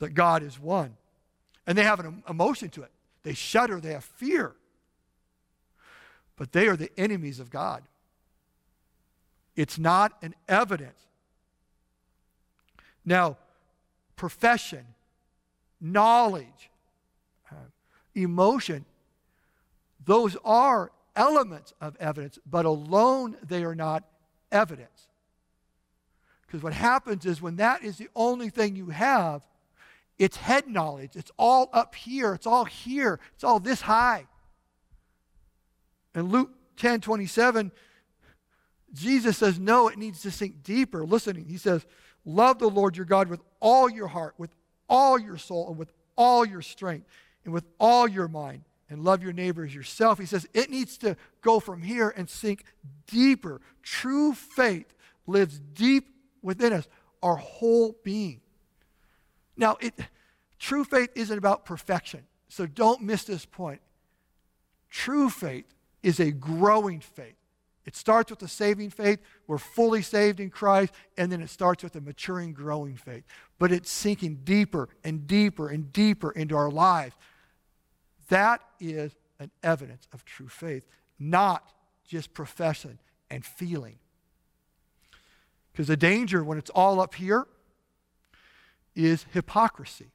that 0.00 0.10
God 0.10 0.42
is 0.42 0.58
one. 0.58 0.96
And 1.66 1.78
they 1.78 1.84
have 1.84 2.00
an 2.00 2.22
emotion 2.28 2.68
to 2.70 2.82
it. 2.82 2.90
They 3.22 3.34
shudder, 3.34 3.80
they 3.80 3.92
have 3.92 4.04
fear. 4.04 4.54
But 6.36 6.52
they 6.52 6.68
are 6.68 6.76
the 6.76 6.90
enemies 6.98 7.38
of 7.38 7.50
God. 7.50 7.82
It's 9.56 9.78
not 9.78 10.12
an 10.22 10.34
evidence. 10.48 10.98
Now, 13.04 13.36
profession 14.16 14.86
knowledge, 15.80 16.70
uh, 17.50 17.54
emotion, 18.14 18.84
those 20.04 20.36
are 20.44 20.92
elements 21.16 21.72
of 21.80 21.96
evidence, 21.98 22.38
but 22.48 22.64
alone 22.64 23.36
they 23.42 23.64
are 23.64 23.74
not 23.74 24.04
evidence. 24.50 25.08
Because 26.46 26.62
what 26.62 26.72
happens 26.72 27.26
is 27.26 27.40
when 27.40 27.56
that 27.56 27.84
is 27.84 27.96
the 27.96 28.08
only 28.16 28.50
thing 28.50 28.74
you 28.74 28.86
have, 28.86 29.46
it's 30.18 30.36
head 30.36 30.68
knowledge. 30.68 31.12
It's 31.14 31.30
all 31.38 31.70
up 31.72 31.94
here. 31.94 32.34
It's 32.34 32.46
all 32.46 32.64
here. 32.64 33.20
It's 33.34 33.44
all 33.44 33.60
this 33.60 33.80
high. 33.80 34.26
In 36.14 36.28
Luke 36.28 36.50
10 36.76 37.00
27, 37.00 37.72
Jesus 38.92 39.38
says, 39.38 39.58
no, 39.58 39.88
it 39.88 39.96
needs 39.96 40.20
to 40.22 40.30
sink 40.30 40.62
deeper. 40.62 41.04
Listening, 41.04 41.44
he 41.44 41.56
says, 41.56 41.86
Love 42.24 42.58
the 42.58 42.68
Lord 42.68 42.96
your 42.96 43.06
God 43.06 43.28
with 43.28 43.40
all 43.60 43.88
your 43.88 44.08
heart, 44.08 44.34
with 44.36 44.50
all 44.90 45.18
your 45.18 45.38
soul 45.38 45.68
and 45.68 45.78
with 45.78 45.92
all 46.16 46.44
your 46.44 46.60
strength 46.60 47.06
and 47.44 47.54
with 47.54 47.64
all 47.78 48.06
your 48.06 48.28
mind 48.28 48.64
and 48.90 49.04
love 49.04 49.22
your 49.22 49.32
neighbor 49.32 49.64
as 49.64 49.74
yourself. 49.74 50.18
He 50.18 50.26
says 50.26 50.46
it 50.52 50.68
needs 50.68 50.98
to 50.98 51.16
go 51.40 51.60
from 51.60 51.80
here 51.80 52.12
and 52.14 52.28
sink 52.28 52.64
deeper. 53.06 53.60
True 53.82 54.34
faith 54.34 54.92
lives 55.26 55.60
deep 55.60 56.08
within 56.42 56.72
us, 56.72 56.88
our 57.22 57.36
whole 57.36 57.96
being. 58.02 58.40
Now, 59.56 59.76
it, 59.80 59.94
true 60.58 60.84
faith 60.84 61.10
isn't 61.14 61.38
about 61.38 61.64
perfection, 61.64 62.24
so 62.48 62.66
don't 62.66 63.02
miss 63.02 63.24
this 63.24 63.46
point. 63.46 63.80
True 64.90 65.30
faith 65.30 65.72
is 66.02 66.18
a 66.18 66.32
growing 66.32 67.00
faith. 67.00 67.36
It 67.86 67.96
starts 67.96 68.30
with 68.30 68.40
the 68.40 68.48
saving 68.48 68.90
faith. 68.90 69.20
We're 69.46 69.58
fully 69.58 70.02
saved 70.02 70.38
in 70.38 70.50
Christ. 70.50 70.92
And 71.16 71.32
then 71.32 71.40
it 71.40 71.50
starts 71.50 71.82
with 71.82 71.96
a 71.96 72.00
maturing, 72.00 72.52
growing 72.52 72.96
faith. 72.96 73.24
But 73.58 73.72
it's 73.72 73.90
sinking 73.90 74.40
deeper 74.44 74.88
and 75.02 75.26
deeper 75.26 75.68
and 75.68 75.92
deeper 75.92 76.30
into 76.30 76.56
our 76.56 76.70
lives. 76.70 77.14
That 78.28 78.60
is 78.78 79.14
an 79.38 79.50
evidence 79.62 80.06
of 80.12 80.24
true 80.24 80.48
faith, 80.48 80.86
not 81.18 81.72
just 82.06 82.34
profession 82.34 82.98
and 83.30 83.44
feeling. 83.44 83.98
Because 85.72 85.86
the 85.86 85.96
danger 85.96 86.44
when 86.44 86.58
it's 86.58 86.70
all 86.70 87.00
up 87.00 87.14
here 87.14 87.46
is 88.94 89.24
hypocrisy. 89.32 90.10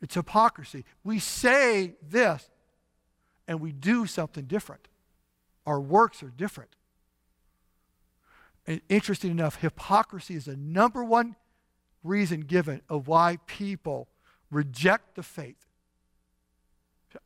It's 0.00 0.14
hypocrisy. 0.14 0.84
We 1.02 1.18
say 1.18 1.94
this 2.08 2.48
and 3.48 3.60
we 3.60 3.72
do 3.72 4.06
something 4.06 4.44
different. 4.44 4.88
Our 5.66 5.80
works 5.80 6.22
are 6.22 6.30
different. 6.30 6.70
And 8.66 8.80
interesting 8.88 9.30
enough, 9.30 9.56
hypocrisy 9.56 10.34
is 10.34 10.44
the 10.44 10.56
number 10.56 11.02
one 11.04 11.36
reason 12.04 12.40
given 12.40 12.80
of 12.88 13.08
why 13.08 13.38
people 13.46 14.08
reject 14.50 15.16
the 15.16 15.22
faith. 15.22 15.66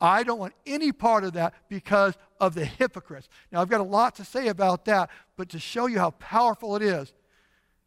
I 0.01 0.22
don't 0.22 0.38
want 0.38 0.55
any 0.66 0.92
part 0.92 1.25
of 1.25 1.35
that 1.35 1.55
because 1.68 2.14
of 2.40 2.55
the 2.55 2.64
hypocrites. 2.64 3.29
Now, 3.53 3.61
I've 3.61 3.68
got 3.68 3.81
a 3.81 3.85
lot 3.85 4.16
to 4.16 4.25
say 4.25 4.49
about 4.49 4.85
that, 4.87 5.11
but 5.37 5.49
to 5.51 5.59
show 5.59 5.87
you 5.87 5.99
how 5.99 6.11
powerful 6.11 6.75
it 6.77 6.83
is, 6.83 7.12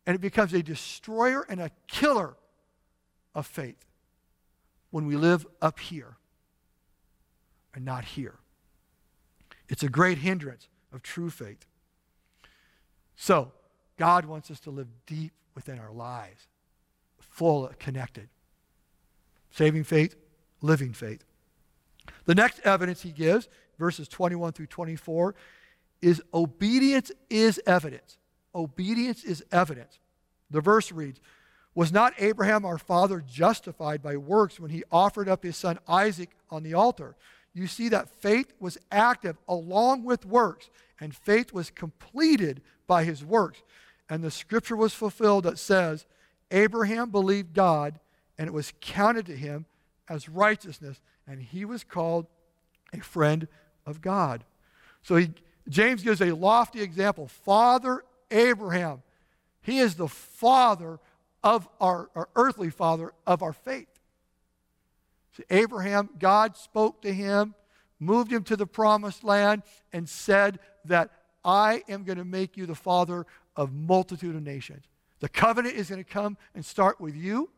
and 0.05 0.15
it 0.15 0.21
becomes 0.21 0.53
a 0.53 0.63
destroyer 0.63 1.45
and 1.49 1.59
a 1.59 1.71
killer 1.87 2.35
of 3.35 3.45
faith 3.45 3.85
when 4.91 5.05
we 5.05 5.15
live 5.15 5.45
up 5.61 5.79
here 5.79 6.17
and 7.73 7.85
not 7.85 8.05
here. 8.05 8.35
It's 9.69 9.83
a 9.83 9.89
great 9.89 10.17
hindrance 10.17 10.67
of 10.91 11.01
true 11.01 11.29
faith. 11.29 11.65
So, 13.15 13.51
God 13.97 14.25
wants 14.25 14.49
us 14.49 14.59
to 14.61 14.71
live 14.71 14.87
deep 15.05 15.31
within 15.55 15.79
our 15.79 15.91
lives, 15.91 16.47
full, 17.19 17.71
connected. 17.79 18.29
Saving 19.51 19.83
faith, 19.83 20.15
living 20.61 20.93
faith. 20.93 21.23
The 22.25 22.35
next 22.35 22.59
evidence 22.61 23.01
he 23.01 23.11
gives, 23.11 23.47
verses 23.77 24.07
21 24.07 24.53
through 24.53 24.67
24, 24.67 25.35
is 26.01 26.21
obedience 26.33 27.11
is 27.29 27.59
evidence. 27.65 28.17
Obedience 28.55 29.23
is 29.23 29.43
evidence. 29.51 29.99
The 30.49 30.61
verse 30.61 30.91
reads, 30.91 31.19
Was 31.75 31.91
not 31.91 32.13
Abraham 32.17 32.65
our 32.65 32.77
father 32.77 33.23
justified 33.27 34.01
by 34.01 34.17
works 34.17 34.59
when 34.59 34.71
he 34.71 34.83
offered 34.91 35.29
up 35.29 35.43
his 35.43 35.57
son 35.57 35.77
Isaac 35.87 36.29
on 36.49 36.63
the 36.63 36.73
altar? 36.73 37.15
You 37.53 37.67
see 37.67 37.89
that 37.89 38.09
faith 38.09 38.53
was 38.59 38.77
active 38.91 39.37
along 39.47 40.03
with 40.03 40.25
works, 40.25 40.69
and 40.99 41.15
faith 41.15 41.51
was 41.51 41.69
completed 41.69 42.61
by 42.87 43.03
his 43.03 43.23
works. 43.23 43.61
And 44.09 44.23
the 44.23 44.31
scripture 44.31 44.75
was 44.75 44.93
fulfilled 44.93 45.43
that 45.43 45.59
says, 45.59 46.05
Abraham 46.51 47.09
believed 47.09 47.53
God, 47.53 47.99
and 48.37 48.47
it 48.47 48.53
was 48.53 48.73
counted 48.81 49.25
to 49.27 49.35
him 49.35 49.65
as 50.07 50.29
righteousness, 50.29 51.01
and 51.27 51.41
he 51.41 51.65
was 51.65 51.83
called 51.83 52.25
a 52.93 52.99
friend 52.99 53.47
of 53.85 54.01
God. 54.01 54.43
So 55.03 55.15
he, 55.15 55.31
James 55.67 56.03
gives 56.03 56.21
a 56.21 56.31
lofty 56.31 56.81
example. 56.81 57.27
Father 57.27 58.03
Abraham, 58.31 59.03
he 59.61 59.79
is 59.79 59.95
the 59.95 60.07
father 60.07 60.99
of 61.43 61.67
our, 61.79 62.09
our 62.15 62.29
earthly 62.35 62.69
father 62.69 63.13
of 63.27 63.43
our 63.43 63.53
faith. 63.53 63.87
Abraham, 65.49 66.09
God 66.19 66.57
spoke 66.57 67.01
to 67.01 67.13
him, 67.13 67.55
moved 67.99 68.31
him 68.31 68.43
to 68.43 68.55
the 68.55 68.67
promised 68.67 69.23
land, 69.23 69.63
and 69.93 70.07
said 70.07 70.59
that 70.85 71.11
I 71.43 71.83
am 71.87 72.03
going 72.03 72.17
to 72.17 72.25
make 72.25 72.57
you 72.57 72.65
the 72.65 72.75
father 72.75 73.25
of 73.55 73.73
multitude 73.73 74.35
of 74.35 74.43
nations. 74.43 74.85
The 75.19 75.29
covenant 75.29 75.75
is 75.75 75.89
going 75.89 76.03
to 76.03 76.09
come 76.09 76.37
and 76.55 76.65
start 76.65 76.99
with 76.99 77.15
you, 77.15 77.49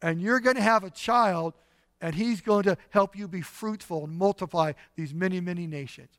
and 0.00 0.20
you're 0.20 0.40
going 0.40 0.56
to 0.56 0.62
have 0.62 0.84
a 0.84 0.90
child, 0.90 1.54
and 2.00 2.14
he's 2.14 2.40
going 2.40 2.64
to 2.64 2.76
help 2.90 3.16
you 3.16 3.28
be 3.28 3.40
fruitful 3.40 4.04
and 4.04 4.16
multiply 4.16 4.72
these 4.96 5.12
many, 5.12 5.40
many 5.40 5.66
nations. 5.66 6.10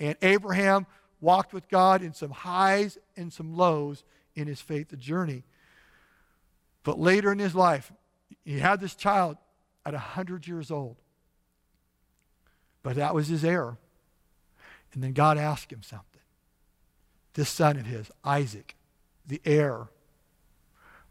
And 0.00 0.16
Abraham 0.22 0.86
walked 1.20 1.52
with 1.52 1.68
God 1.68 2.02
in 2.02 2.12
some 2.12 2.30
highs 2.30 2.98
and 3.16 3.32
some 3.32 3.56
lows 3.56 4.04
in 4.34 4.46
his 4.46 4.60
faith 4.60 4.96
journey. 4.98 5.44
But 6.82 6.98
later 6.98 7.30
in 7.30 7.38
his 7.38 7.54
life, 7.54 7.92
he 8.44 8.58
had 8.58 8.80
this 8.80 8.94
child 8.94 9.36
at 9.84 9.92
100 9.92 10.46
years 10.46 10.70
old. 10.70 10.96
But 12.82 12.96
that 12.96 13.14
was 13.14 13.28
his 13.28 13.44
error. 13.44 13.78
And 14.92 15.02
then 15.02 15.12
God 15.12 15.38
asked 15.38 15.72
him 15.72 15.82
something. 15.82 16.06
This 17.34 17.48
son 17.48 17.76
of 17.78 17.86
his, 17.86 18.10
Isaac, 18.24 18.76
the 19.26 19.40
heir, 19.44 19.88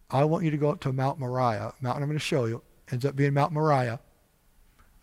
I 0.09 0.23
want 0.25 0.43
you 0.43 0.51
to 0.51 0.57
go 0.57 0.69
up 0.69 0.81
to 0.81 0.93
Mount 0.93 1.17
Moriah, 1.19 1.73
mountain 1.81 2.03
I'm 2.03 2.09
going 2.09 2.19
to 2.19 2.19
show 2.19 2.45
you, 2.45 2.61
ends 2.91 3.05
up 3.05 3.15
being 3.15 3.33
Mount 3.33 3.53
Moriah, 3.53 3.99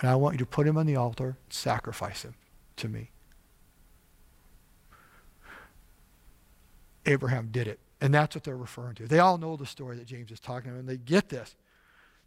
and 0.01 0.09
I 0.09 0.15
want 0.15 0.35
you 0.35 0.39
to 0.39 0.47
put 0.47 0.67
him 0.67 0.77
on 0.77 0.87
the 0.87 0.97
altar 0.97 1.37
sacrifice 1.49 2.23
him 2.23 2.35
to 2.77 2.89
me. 2.89 3.11
Abraham 7.05 7.49
did 7.51 7.67
it. 7.67 7.81
And 8.01 8.15
that's 8.15 8.37
what 8.37 8.45
they're 8.45 8.57
referring 8.57 8.95
to. 8.97 9.09
They 9.09 9.19
all 9.19 9.39
know 9.39 9.57
the 9.57 9.67
story 9.67 9.97
that 9.97 10.07
James 10.07 10.31
is 10.31 10.39
talking 10.39 10.71
about, 10.71 10.81
and 10.81 10.89
they 10.89 10.97
get 10.97 11.29
this. 11.29 11.57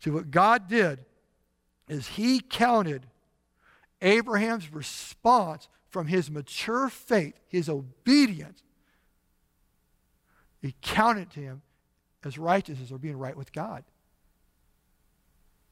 See, 0.03 0.09
what 0.09 0.31
God 0.31 0.67
did 0.67 1.05
is 1.91 2.07
he 2.07 2.39
counted 2.39 3.05
Abraham's 4.01 4.71
response 4.71 5.67
from 5.89 6.07
his 6.07 6.31
mature 6.31 6.87
faith, 6.87 7.37
his 7.49 7.67
obedience, 7.67 8.63
he 10.61 10.73
counted 10.81 11.33
him 11.33 11.61
as 12.23 12.37
righteousness 12.37 12.91
or 12.91 12.97
being 12.97 13.17
right 13.17 13.35
with 13.35 13.51
God. 13.51 13.83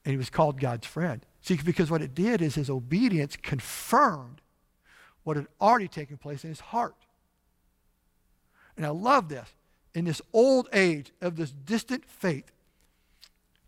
And 0.03 0.11
he 0.11 0.17
was 0.17 0.29
called 0.29 0.59
God's 0.59 0.87
friend. 0.87 1.25
See, 1.41 1.55
because 1.63 1.89
what 1.89 2.01
it 2.01 2.15
did 2.15 2.41
is 2.41 2.55
his 2.55 2.69
obedience 2.69 3.37
confirmed 3.37 4.41
what 5.23 5.37
had 5.37 5.47
already 5.61 5.87
taken 5.87 6.17
place 6.17 6.43
in 6.43 6.49
his 6.49 6.59
heart. 6.59 6.95
And 8.75 8.85
I 8.85 8.89
love 8.89 9.29
this. 9.29 9.47
In 9.93 10.05
this 10.05 10.21
old 10.33 10.67
age 10.73 11.11
of 11.21 11.35
this 11.35 11.51
distant 11.51 12.05
faith, 12.05 12.51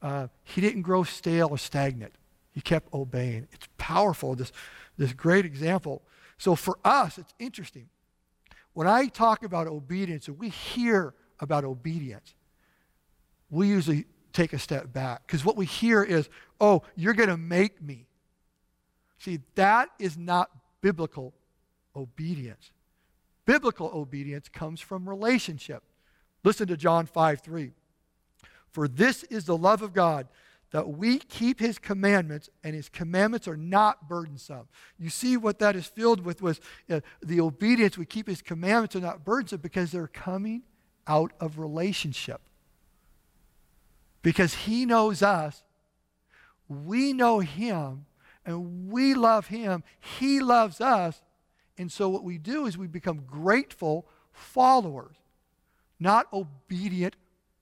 uh, 0.02 0.28
he 0.44 0.60
didn't 0.60 0.82
grow 0.82 1.04
stale 1.04 1.50
or 1.52 1.58
stagnant. 1.58 2.16
He 2.52 2.62
kept 2.62 2.94
obeying. 2.94 3.48
It's 3.52 3.68
powerful, 3.78 4.36
this, 4.36 4.52
this 4.98 5.14
great 5.14 5.46
example. 5.46 6.02
So 6.38 6.56
for 6.56 6.78
us, 6.84 7.18
it's 7.18 7.34
interesting. 7.40 7.88
When 8.74 8.88
I 8.88 9.08
talk 9.08 9.44
about 9.44 9.68
obedience 9.68 10.28
and 10.28 10.38
we 10.38 10.50
hear 10.50 11.14
about 11.40 11.64
obedience, 11.64 12.36
we 13.50 13.68
usually 13.68 14.06
take 14.34 14.54
a 14.54 14.60
step 14.60 14.94
back 14.94 15.28
because 15.28 15.44
what 15.44 15.58
we 15.58 15.66
hear 15.66 16.04
is, 16.04 16.30
oh, 16.60 16.84
you're 16.96 17.14
going 17.14 17.30
to 17.30 17.38
make 17.38 17.82
me. 17.82 18.08
See, 19.20 19.40
that 19.56 19.90
is 20.00 20.18
not 20.18 20.50
biblical 20.82 21.34
obedience. 21.96 22.72
Biblical 23.46 23.92
obedience 23.94 24.50
comes 24.50 24.80
from 24.80 25.08
relationship. 25.08 25.84
Listen 26.44 26.68
to 26.68 26.78
John 26.78 27.06
5 27.06 27.42
3. 27.42 27.72
For 28.70 28.88
this 28.88 29.24
is 29.24 29.46
the 29.46 29.58
love 29.58 29.82
of 29.82 29.94
God, 29.94 30.28
that 30.72 30.90
we 30.90 31.20
keep 31.20 31.60
his 31.60 31.78
commandments, 31.78 32.50
and 32.64 32.74
his 32.74 32.88
commandments 32.88 33.48
are 33.48 33.58
not 33.58 34.08
burdensome. 34.08 34.68
You 34.98 35.10
see 35.10 35.36
what 35.36 35.60
that 35.60 35.76
is 35.76 35.86
filled 35.86 36.26
with 36.26 36.42
was 36.42 36.62
uh, 36.90 37.02
the 37.22 37.42
obedience. 37.42 37.98
We 37.98 38.06
keep 38.06 38.28
his 38.28 38.42
commandments 38.42 38.96
are 38.96 39.02
not 39.02 39.26
burdensome 39.26 39.60
because 39.60 39.92
they're 39.92 40.08
coming 40.08 40.64
out 41.06 41.34
of 41.42 41.60
relationship. 41.60 42.42
Because 44.22 44.54
he 44.54 44.86
knows 44.86 45.22
us, 45.22 45.64
we 46.70 47.12
know 47.12 47.40
him, 47.40 48.06
and 48.46 48.90
we 48.90 49.14
love 49.14 49.48
him. 49.48 49.84
He 50.00 50.40
loves 50.40 50.80
us. 50.80 51.22
And 51.78 51.92
so 51.92 52.08
what 52.08 52.24
we 52.24 52.38
do 52.38 52.66
is 52.66 52.78
we 52.78 52.88
become 52.88 53.24
grateful 53.26 54.08
followers, 54.32 55.16
not 56.00 56.28
obedient 56.32 57.18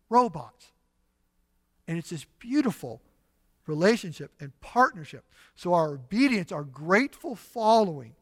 robots. 0.10 0.74
And 1.90 1.98
it's 1.98 2.12
this 2.12 2.28
beautiful 2.38 3.02
relationship 3.66 4.32
and 4.40 4.52
partnership. 4.62 5.24
So 5.56 5.74
our 5.74 5.94
obedience, 5.94 6.52
our 6.52 6.64
grateful 6.64 7.36
following, 7.36 8.14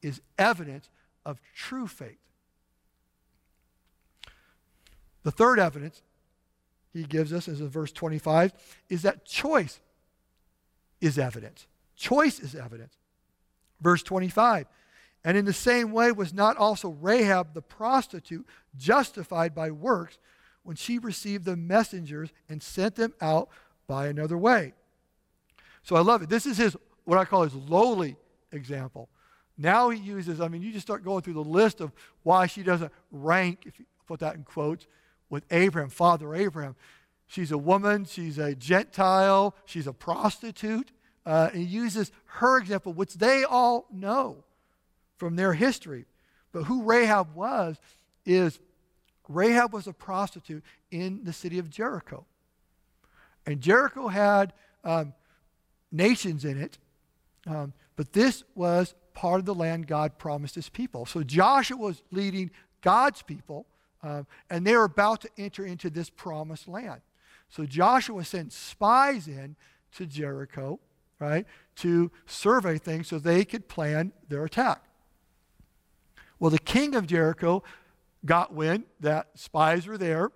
is 0.00 0.22
evidence 0.38 0.88
of 1.26 1.38
true 1.54 1.86
faith. 1.86 2.16
The 5.22 5.30
third 5.30 5.58
evidence 5.58 6.00
he 6.94 7.02
gives 7.02 7.30
us 7.30 7.46
is 7.46 7.60
in 7.60 7.68
verse 7.68 7.92
25 7.92 8.54
is 8.88 9.02
that 9.02 9.26
choice 9.26 9.80
is 11.02 11.18
evidence. 11.18 11.66
Choice 11.94 12.40
is 12.40 12.54
evidence. 12.54 12.94
Verse 13.82 14.02
25 14.02 14.66
and 15.24 15.36
in 15.36 15.44
the 15.44 15.52
same 15.52 15.92
way 15.92 16.10
was 16.10 16.32
not 16.32 16.56
also 16.56 16.90
Rahab 16.90 17.52
the 17.52 17.60
prostitute 17.60 18.46
justified 18.78 19.54
by 19.54 19.70
works 19.70 20.16
when 20.62 20.76
she 20.76 20.98
received 20.98 21.44
the 21.44 21.56
messengers 21.56 22.30
and 22.48 22.62
sent 22.62 22.96
them 22.96 23.14
out 23.20 23.48
by 23.86 24.06
another 24.08 24.36
way. 24.36 24.74
So 25.82 25.96
I 25.96 26.00
love 26.00 26.22
it. 26.22 26.28
This 26.28 26.46
is 26.46 26.58
his, 26.58 26.76
what 27.04 27.18
I 27.18 27.24
call 27.24 27.42
his 27.42 27.54
lowly 27.54 28.16
example. 28.52 29.08
Now 29.56 29.90
he 29.90 29.98
uses, 29.98 30.40
I 30.40 30.48
mean, 30.48 30.62
you 30.62 30.72
just 30.72 30.86
start 30.86 31.02
going 31.02 31.22
through 31.22 31.34
the 31.34 31.40
list 31.40 31.80
of 31.80 31.92
why 32.22 32.46
she 32.46 32.62
doesn't 32.62 32.92
rank, 33.10 33.64
if 33.66 33.78
you 33.78 33.86
put 34.06 34.20
that 34.20 34.36
in 34.36 34.44
quotes, 34.44 34.86
with 35.30 35.44
Abraham, 35.50 35.90
Father 35.90 36.34
Abraham. 36.34 36.76
She's 37.26 37.50
a 37.50 37.58
woman, 37.58 38.04
she's 38.04 38.38
a 38.38 38.54
Gentile, 38.54 39.54
she's 39.64 39.86
a 39.86 39.92
prostitute. 39.92 40.92
Uh, 41.26 41.50
and 41.52 41.62
he 41.62 41.68
uses 41.68 42.10
her 42.24 42.58
example, 42.58 42.92
which 42.92 43.14
they 43.14 43.44
all 43.44 43.86
know 43.92 44.44
from 45.16 45.36
their 45.36 45.52
history. 45.52 46.06
But 46.52 46.64
who 46.64 46.82
Rahab 46.84 47.34
was 47.34 47.78
is 48.24 48.60
Rahab 49.28 49.72
was 49.72 49.86
a 49.86 49.92
prostitute 49.92 50.64
in 50.90 51.24
the 51.24 51.32
city 51.32 51.58
of 51.58 51.70
Jericho. 51.70 52.24
And 53.46 53.60
Jericho 53.60 54.08
had 54.08 54.52
um, 54.84 55.14
nations 55.92 56.44
in 56.44 56.60
it, 56.60 56.78
um, 57.46 57.72
but 57.96 58.12
this 58.12 58.44
was 58.54 58.94
part 59.14 59.40
of 59.40 59.46
the 59.46 59.54
land 59.54 59.86
God 59.86 60.18
promised 60.18 60.54
his 60.54 60.68
people. 60.68 61.06
So 61.06 61.22
Joshua 61.22 61.76
was 61.76 62.02
leading 62.10 62.50
God's 62.82 63.22
people, 63.22 63.66
um, 64.02 64.26
and 64.48 64.66
they 64.66 64.76
were 64.76 64.84
about 64.84 65.20
to 65.22 65.30
enter 65.36 65.64
into 65.64 65.90
this 65.90 66.08
promised 66.08 66.68
land. 66.68 67.00
So 67.48 67.64
Joshua 67.64 68.24
sent 68.24 68.52
spies 68.52 69.26
in 69.26 69.56
to 69.96 70.06
Jericho, 70.06 70.78
right, 71.18 71.46
to 71.76 72.10
survey 72.26 72.78
things 72.78 73.08
so 73.08 73.18
they 73.18 73.44
could 73.44 73.68
plan 73.68 74.12
their 74.28 74.44
attack. 74.44 74.82
Well, 76.38 76.50
the 76.50 76.58
king 76.58 76.94
of 76.94 77.06
Jericho 77.06 77.64
got 78.24 78.52
wind 78.52 78.84
that 79.00 79.28
spies 79.34 79.86
were 79.86 79.98
there 79.98 80.30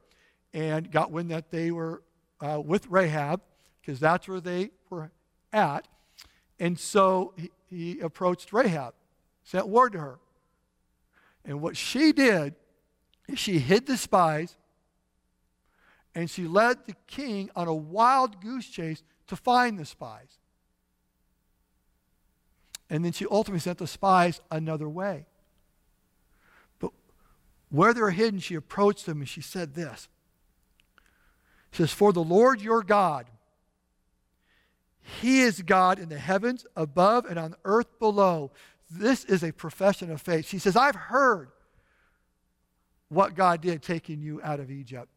and 0.55 0.90
got 0.90 1.11
wind 1.11 1.31
that 1.31 1.51
they 1.51 1.71
were 1.71 2.03
uh, 2.40 2.61
with 2.61 2.87
Rahab 2.88 3.40
because 3.81 3.99
that's 3.99 4.29
where 4.29 4.40
they 4.40 4.71
were 4.90 5.11
at. 5.53 5.88
And 6.59 6.79
so 6.79 7.35
he, 7.37 7.51
he 7.68 8.01
approached 8.01 8.53
Rahab, 8.53 8.95
sent 9.42 9.68
word 9.68 9.92
to 9.92 9.99
her. 9.99 10.18
And 11.45 11.61
what 11.61 11.77
she 11.77 12.12
did 12.12 12.55
is 13.29 13.38
she 13.38 13.59
hid 13.59 13.87
the 13.87 13.97
spies 13.97 14.57
and 16.14 16.31
she 16.31 16.47
led 16.47 16.87
the 16.87 16.95
king 17.07 17.51
on 17.57 17.68
a 17.68 17.75
wild 17.75 18.40
goose 18.40 18.68
chase 18.68 19.03
to 19.29 19.37
find 19.37 19.79
the 19.79 19.85
spies. 19.85 20.38
And 22.90 23.05
then 23.05 23.12
she 23.12 23.27
ultimately 23.31 23.61
sent 23.61 23.79
the 23.79 23.87
spies 23.87 24.40
another 24.51 24.88
way. 24.88 25.27
Where 27.73 27.95
they 27.95 28.03
were 28.03 28.11
hidden, 28.11 28.39
she 28.39 28.55
approached 28.55 29.07
them 29.07 29.21
and 29.21 29.29
she 29.29 29.41
said 29.41 29.75
this. 29.75 30.09
She 31.71 31.79
says, 31.79 31.91
For 31.91 32.13
the 32.13 32.23
Lord 32.23 32.61
your 32.61 32.83
God, 32.83 33.27
He 35.01 35.41
is 35.41 35.63
God 35.63 35.99
in 35.99 36.11
the 36.11 36.19
heavens 36.19 36.67
above 36.77 37.25
and 37.25 37.39
on 37.39 37.53
the 37.53 37.59
earth 37.65 37.99
below. 37.99 38.53
This 38.91 39.25
is 39.25 39.43
a 39.43 39.55
profession 39.55 40.11
of 40.11 40.21
faith. 40.21 40.47
She 40.47 40.59
says, 40.59 40.77
I've 40.77 40.95
heard 40.95 41.49
what 43.09 43.35
God 43.35 43.63
did 43.63 43.83
taking 43.83 44.21
you 44.21 44.39
out 44.45 44.61
of 44.61 44.71
Egypt. 44.71 45.09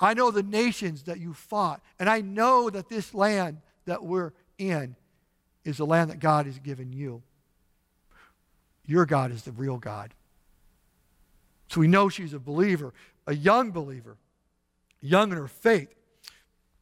I 0.00 0.14
know 0.14 0.30
the 0.30 0.42
nations 0.42 1.02
that 1.02 1.20
you 1.20 1.34
fought, 1.34 1.82
and 1.98 2.08
I 2.08 2.22
know 2.22 2.70
that 2.70 2.88
this 2.88 3.12
land 3.12 3.58
that 3.84 4.02
we're 4.02 4.32
in 4.56 4.96
is 5.62 5.76
the 5.76 5.86
land 5.86 6.08
that 6.08 6.20
God 6.20 6.46
has 6.46 6.58
given 6.58 6.90
you. 6.90 7.22
Your 8.86 9.04
God 9.04 9.30
is 9.30 9.42
the 9.42 9.52
real 9.52 9.76
God. 9.76 10.14
So 11.72 11.80
we 11.80 11.88
know 11.88 12.10
she's 12.10 12.34
a 12.34 12.38
believer, 12.38 12.92
a 13.26 13.34
young 13.34 13.70
believer, 13.70 14.18
young 15.00 15.32
in 15.32 15.38
her 15.38 15.48
faith. 15.48 15.88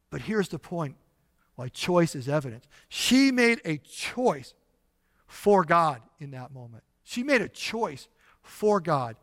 But 0.09 0.19
here's 0.19 0.49
the 0.49 0.59
point 0.59 0.97
why 1.55 1.69
choice 1.69 2.13
is 2.13 2.27
evidence. 2.27 2.65
She 2.89 3.31
made 3.31 3.61
a 3.63 3.77
choice 3.77 4.53
for 5.27 5.63
God 5.63 6.01
in 6.19 6.31
that 6.31 6.51
moment. 6.51 6.83
She 7.05 7.23
made 7.23 7.39
a 7.39 7.47
choice 7.47 8.09
for 8.43 8.81
God 8.81 9.15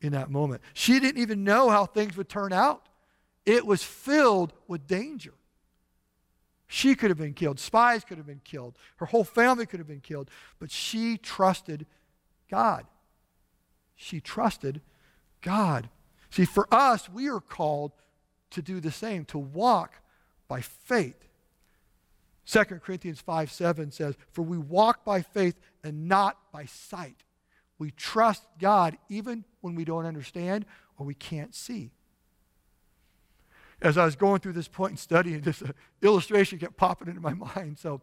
in 0.00 0.12
that 0.12 0.30
moment. 0.30 0.62
She 0.72 0.98
didn't 0.98 1.20
even 1.20 1.44
know 1.44 1.68
how 1.68 1.84
things 1.84 2.16
would 2.16 2.30
turn 2.30 2.54
out. 2.54 2.88
It 3.44 3.66
was 3.66 3.82
filled 3.82 4.54
with 4.66 4.86
danger. 4.86 5.34
She 6.68 6.94
could 6.94 7.10
have 7.10 7.18
been 7.18 7.34
killed. 7.34 7.60
Spies 7.60 8.02
could 8.02 8.16
have 8.16 8.26
been 8.26 8.40
killed. 8.44 8.78
Her 8.96 9.04
whole 9.04 9.24
family 9.24 9.66
could 9.66 9.78
have 9.78 9.86
been 9.88 10.00
killed. 10.00 10.30
But 10.58 10.70
she 10.70 11.18
trusted 11.18 11.84
God. 12.50 12.86
She 13.94 14.18
trusted 14.18 14.80
God. 15.42 15.90
See, 16.30 16.44
for 16.44 16.66
us, 16.72 17.08
we 17.10 17.28
are 17.28 17.40
called 17.40 17.92
to 18.50 18.62
do 18.62 18.80
the 18.80 18.90
same, 18.90 19.24
to 19.26 19.38
walk 19.38 20.00
by 20.48 20.60
faith. 20.60 21.28
2 22.46 22.64
Corinthians 22.64 23.20
5 23.20 23.50
7 23.50 23.90
says, 23.90 24.16
For 24.30 24.42
we 24.42 24.58
walk 24.58 25.04
by 25.04 25.22
faith 25.22 25.60
and 25.84 26.08
not 26.08 26.38
by 26.52 26.64
sight. 26.64 27.24
We 27.78 27.90
trust 27.90 28.44
God 28.58 28.96
even 29.08 29.44
when 29.60 29.74
we 29.74 29.84
don't 29.84 30.06
understand 30.06 30.66
or 30.96 31.06
we 31.06 31.14
can't 31.14 31.54
see. 31.54 31.90
As 33.80 33.98
I 33.98 34.04
was 34.04 34.14
going 34.14 34.40
through 34.40 34.52
this 34.52 34.70
and 34.78 34.98
studying, 34.98 35.40
this 35.40 35.62
uh, 35.62 35.72
illustration 36.00 36.58
kept 36.58 36.76
popping 36.76 37.08
into 37.08 37.20
my 37.20 37.34
mind. 37.56 37.78
So 37.78 38.00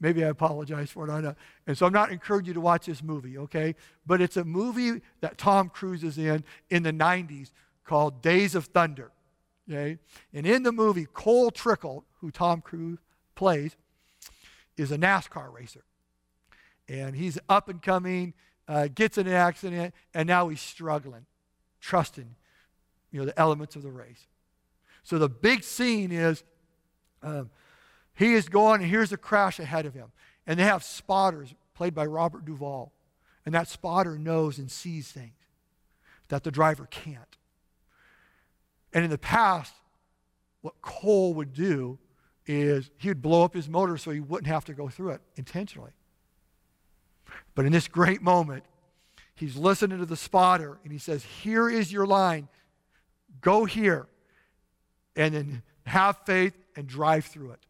maybe 0.00 0.24
I 0.24 0.28
apologize 0.28 0.90
for 0.90 1.06
it. 1.06 1.10
I 1.10 1.14
don't 1.14 1.24
know. 1.24 1.34
And 1.66 1.76
so 1.76 1.86
I'm 1.86 1.92
not 1.92 2.10
encouraging 2.10 2.48
you 2.48 2.54
to 2.54 2.60
watch 2.60 2.86
this 2.86 3.02
movie, 3.02 3.38
okay? 3.38 3.74
But 4.06 4.20
it's 4.20 4.36
a 4.36 4.44
movie 4.44 5.02
that 5.20 5.38
Tom 5.38 5.68
Cruise 5.68 6.04
is 6.04 6.18
in 6.18 6.44
in 6.70 6.82
the 6.82 6.92
90s 6.92 7.50
called 7.84 8.22
Days 8.22 8.54
of 8.54 8.66
Thunder. 8.66 9.10
Okay? 9.68 9.98
And 10.32 10.46
in 10.46 10.62
the 10.62 10.72
movie, 10.72 11.06
Cole 11.12 11.50
Trickle, 11.50 12.04
who 12.20 12.30
Tom 12.30 12.60
Cruise 12.60 12.98
plays, 13.34 13.76
is 14.76 14.92
a 14.92 14.98
NASCAR 14.98 15.52
racer. 15.52 15.84
And 16.88 17.14
he's 17.14 17.38
up 17.48 17.68
and 17.68 17.82
coming, 17.82 18.34
uh, 18.66 18.88
gets 18.94 19.18
in 19.18 19.26
an 19.26 19.34
accident, 19.34 19.94
and 20.14 20.26
now 20.26 20.48
he's 20.48 20.60
struggling, 20.60 21.26
trusting, 21.80 22.34
you 23.10 23.20
know, 23.20 23.26
the 23.26 23.38
elements 23.38 23.76
of 23.76 23.82
the 23.82 23.90
race. 23.90 24.26
So 25.02 25.18
the 25.18 25.28
big 25.28 25.64
scene 25.64 26.12
is 26.12 26.44
um, 27.22 27.50
he 28.18 28.34
is 28.34 28.48
going, 28.48 28.82
and 28.82 28.90
here's 28.90 29.12
a 29.12 29.16
crash 29.16 29.60
ahead 29.60 29.86
of 29.86 29.94
him. 29.94 30.08
And 30.44 30.58
they 30.58 30.64
have 30.64 30.82
spotters, 30.82 31.54
played 31.72 31.94
by 31.94 32.04
Robert 32.04 32.44
Duvall. 32.44 32.92
And 33.46 33.54
that 33.54 33.68
spotter 33.68 34.18
knows 34.18 34.58
and 34.58 34.68
sees 34.68 35.12
things 35.12 35.38
that 36.26 36.42
the 36.42 36.50
driver 36.50 36.88
can't. 36.90 37.36
And 38.92 39.04
in 39.04 39.10
the 39.10 39.18
past, 39.18 39.72
what 40.62 40.82
Cole 40.82 41.32
would 41.34 41.52
do 41.52 42.00
is 42.44 42.90
he 42.98 43.06
would 43.06 43.22
blow 43.22 43.44
up 43.44 43.54
his 43.54 43.68
motor 43.68 43.96
so 43.96 44.10
he 44.10 44.18
wouldn't 44.18 44.48
have 44.48 44.64
to 44.64 44.74
go 44.74 44.88
through 44.88 45.10
it 45.10 45.20
intentionally. 45.36 45.92
But 47.54 47.66
in 47.66 47.72
this 47.72 47.86
great 47.86 48.20
moment, 48.20 48.64
he's 49.36 49.54
listening 49.56 50.00
to 50.00 50.06
the 50.06 50.16
spotter 50.16 50.80
and 50.82 50.90
he 50.90 50.98
says, 50.98 51.22
Here 51.22 51.70
is 51.70 51.92
your 51.92 52.04
line. 52.04 52.48
Go 53.40 53.64
here. 53.64 54.08
And 55.14 55.34
then 55.34 55.62
have 55.86 56.18
faith 56.26 56.54
and 56.74 56.88
drive 56.88 57.24
through 57.24 57.52
it. 57.52 57.60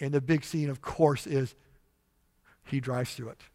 And 0.00 0.12
the 0.12 0.20
big 0.20 0.44
scene, 0.44 0.70
of 0.70 0.80
course, 0.80 1.26
is 1.26 1.54
he 2.64 2.80
drives 2.80 3.14
through 3.14 3.30
it. 3.30 3.40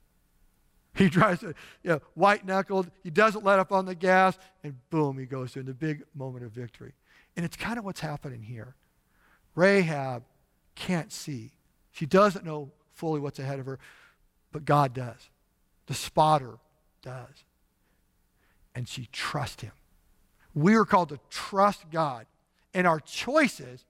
He 0.97 1.09
drives 1.09 1.43
it, 1.43 1.57
you 1.83 1.89
know, 1.89 1.99
white 2.13 2.45
knuckled. 2.45 2.89
He 3.03 3.09
doesn't 3.09 3.43
let 3.43 3.59
up 3.59 3.73
on 3.73 3.85
the 3.85 3.95
gas, 3.95 4.37
and 4.63 4.77
boom, 4.89 5.17
he 5.17 5.25
goes 5.25 5.51
through 5.51 5.63
in 5.63 5.65
the 5.65 5.73
big 5.73 6.03
moment 6.15 6.45
of 6.45 6.51
victory. 6.51 6.93
And 7.35 7.45
it's 7.45 7.57
kind 7.57 7.77
of 7.77 7.83
what's 7.83 7.99
happening 7.99 8.41
here. 8.41 8.75
Rahab 9.55 10.23
can't 10.75 11.11
see. 11.11 11.51
She 11.91 12.05
doesn't 12.05 12.45
know 12.45 12.71
fully 12.93 13.19
what's 13.19 13.39
ahead 13.39 13.59
of 13.59 13.65
her, 13.65 13.77
but 14.53 14.63
God 14.63 14.93
does. 14.93 15.29
The 15.87 15.93
spotter 15.93 16.53
does. 17.01 17.43
And 18.73 18.87
she 18.87 19.09
trusts 19.11 19.63
him. 19.63 19.73
We 20.53 20.75
are 20.75 20.85
called 20.85 21.09
to 21.09 21.19
trust 21.29 21.89
God, 21.91 22.25
and 22.73 22.87
our 22.87 23.01
choices 23.01 23.83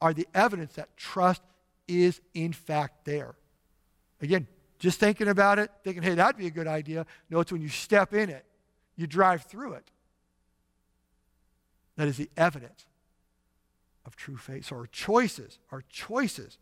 are 0.00 0.12
the 0.12 0.28
evidence 0.34 0.74
that 0.74 0.94
trust 0.98 1.40
is 1.88 2.20
in 2.34 2.52
fact 2.52 3.04
there. 3.04 3.34
Again, 4.20 4.46
just 4.78 5.00
thinking 5.00 5.28
about 5.28 5.58
it, 5.58 5.70
thinking, 5.82 6.02
hey, 6.02 6.14
that'd 6.14 6.36
be 6.36 6.46
a 6.46 6.50
good 6.50 6.68
idea. 6.68 7.06
No, 7.30 7.40
it's 7.40 7.50
when 7.50 7.62
you 7.62 7.68
step 7.68 8.14
in 8.14 8.30
it, 8.30 8.44
you 8.96 9.06
drive 9.06 9.42
through 9.42 9.74
it. 9.74 9.90
That 11.96 12.06
is 12.06 12.16
the 12.16 12.30
evidence 12.36 12.86
of 14.06 14.14
true 14.14 14.36
faith. 14.36 14.66
So 14.66 14.76
our 14.76 14.86
choices, 14.86 15.58
our 15.72 15.82
choices 15.88 16.58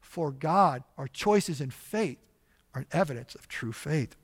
for 0.00 0.30
God, 0.30 0.84
our 0.96 1.08
choices 1.08 1.60
in 1.60 1.70
faith 1.70 2.18
are 2.74 2.86
evidence 2.92 3.34
of 3.34 3.48
true 3.48 3.72
faith. 3.72 4.16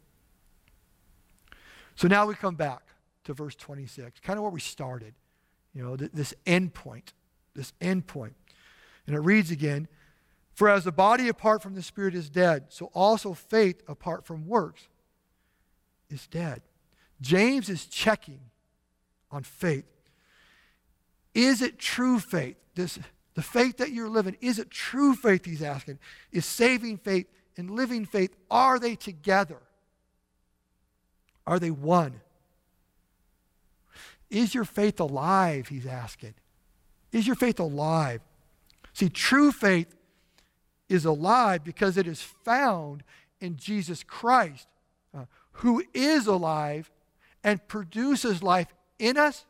So 1.96 2.06
now 2.06 2.26
we 2.26 2.34
come 2.34 2.54
back 2.54 2.82
to 3.24 3.34
verse 3.34 3.56
26, 3.56 4.20
kind 4.20 4.38
of 4.38 4.42
where 4.42 4.52
we 4.52 4.60
started. 4.60 5.14
You 5.74 5.82
know, 5.82 5.96
th- 5.96 6.12
this 6.12 6.32
end 6.46 6.74
point, 6.74 7.12
this 7.54 7.72
end 7.80 8.06
point. 8.06 8.34
And 9.06 9.16
it 9.16 9.20
reads 9.20 9.50
again, 9.50 9.88
for 10.56 10.70
as 10.70 10.84
the 10.84 10.92
body 10.92 11.28
apart 11.28 11.62
from 11.62 11.74
the 11.74 11.82
Spirit 11.82 12.14
is 12.14 12.30
dead, 12.30 12.64
so 12.70 12.86
also 12.94 13.34
faith 13.34 13.82
apart 13.86 14.24
from 14.24 14.46
works 14.46 14.88
is 16.08 16.26
dead. 16.26 16.62
James 17.20 17.68
is 17.68 17.84
checking 17.84 18.40
on 19.30 19.42
faith. 19.42 19.84
Is 21.34 21.60
it 21.60 21.78
true 21.78 22.18
faith? 22.18 22.56
This, 22.74 22.98
the 23.34 23.42
faith 23.42 23.76
that 23.76 23.90
you're 23.90 24.08
living, 24.08 24.38
is 24.40 24.58
it 24.58 24.70
true 24.70 25.14
faith? 25.14 25.44
He's 25.44 25.60
asking. 25.60 25.98
Is 26.32 26.46
saving 26.46 26.98
faith 26.98 27.26
and 27.58 27.70
living 27.70 28.06
faith, 28.06 28.34
are 28.50 28.78
they 28.78 28.96
together? 28.96 29.60
Are 31.46 31.58
they 31.58 31.70
one? 31.70 32.22
Is 34.30 34.54
your 34.54 34.64
faith 34.64 35.00
alive? 35.00 35.68
He's 35.68 35.86
asking. 35.86 36.32
Is 37.12 37.26
your 37.26 37.36
faith 37.36 37.60
alive? 37.60 38.22
See, 38.94 39.10
true 39.10 39.52
faith 39.52 39.94
is 40.88 41.04
alive 41.04 41.64
because 41.64 41.96
it 41.96 42.06
is 42.06 42.22
found 42.22 43.02
in 43.40 43.56
Jesus 43.56 44.02
Christ, 44.02 44.68
uh, 45.16 45.24
who 45.52 45.82
is 45.92 46.26
alive 46.26 46.90
and 47.42 47.66
produces 47.68 48.42
life 48.42 48.72
in 48.98 49.16
us 49.16 49.44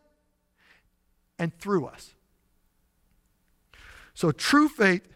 and 1.39 1.57
through 1.59 1.87
us. 1.87 2.15
So 4.15 4.33
true 4.33 4.69
faith 4.69 5.07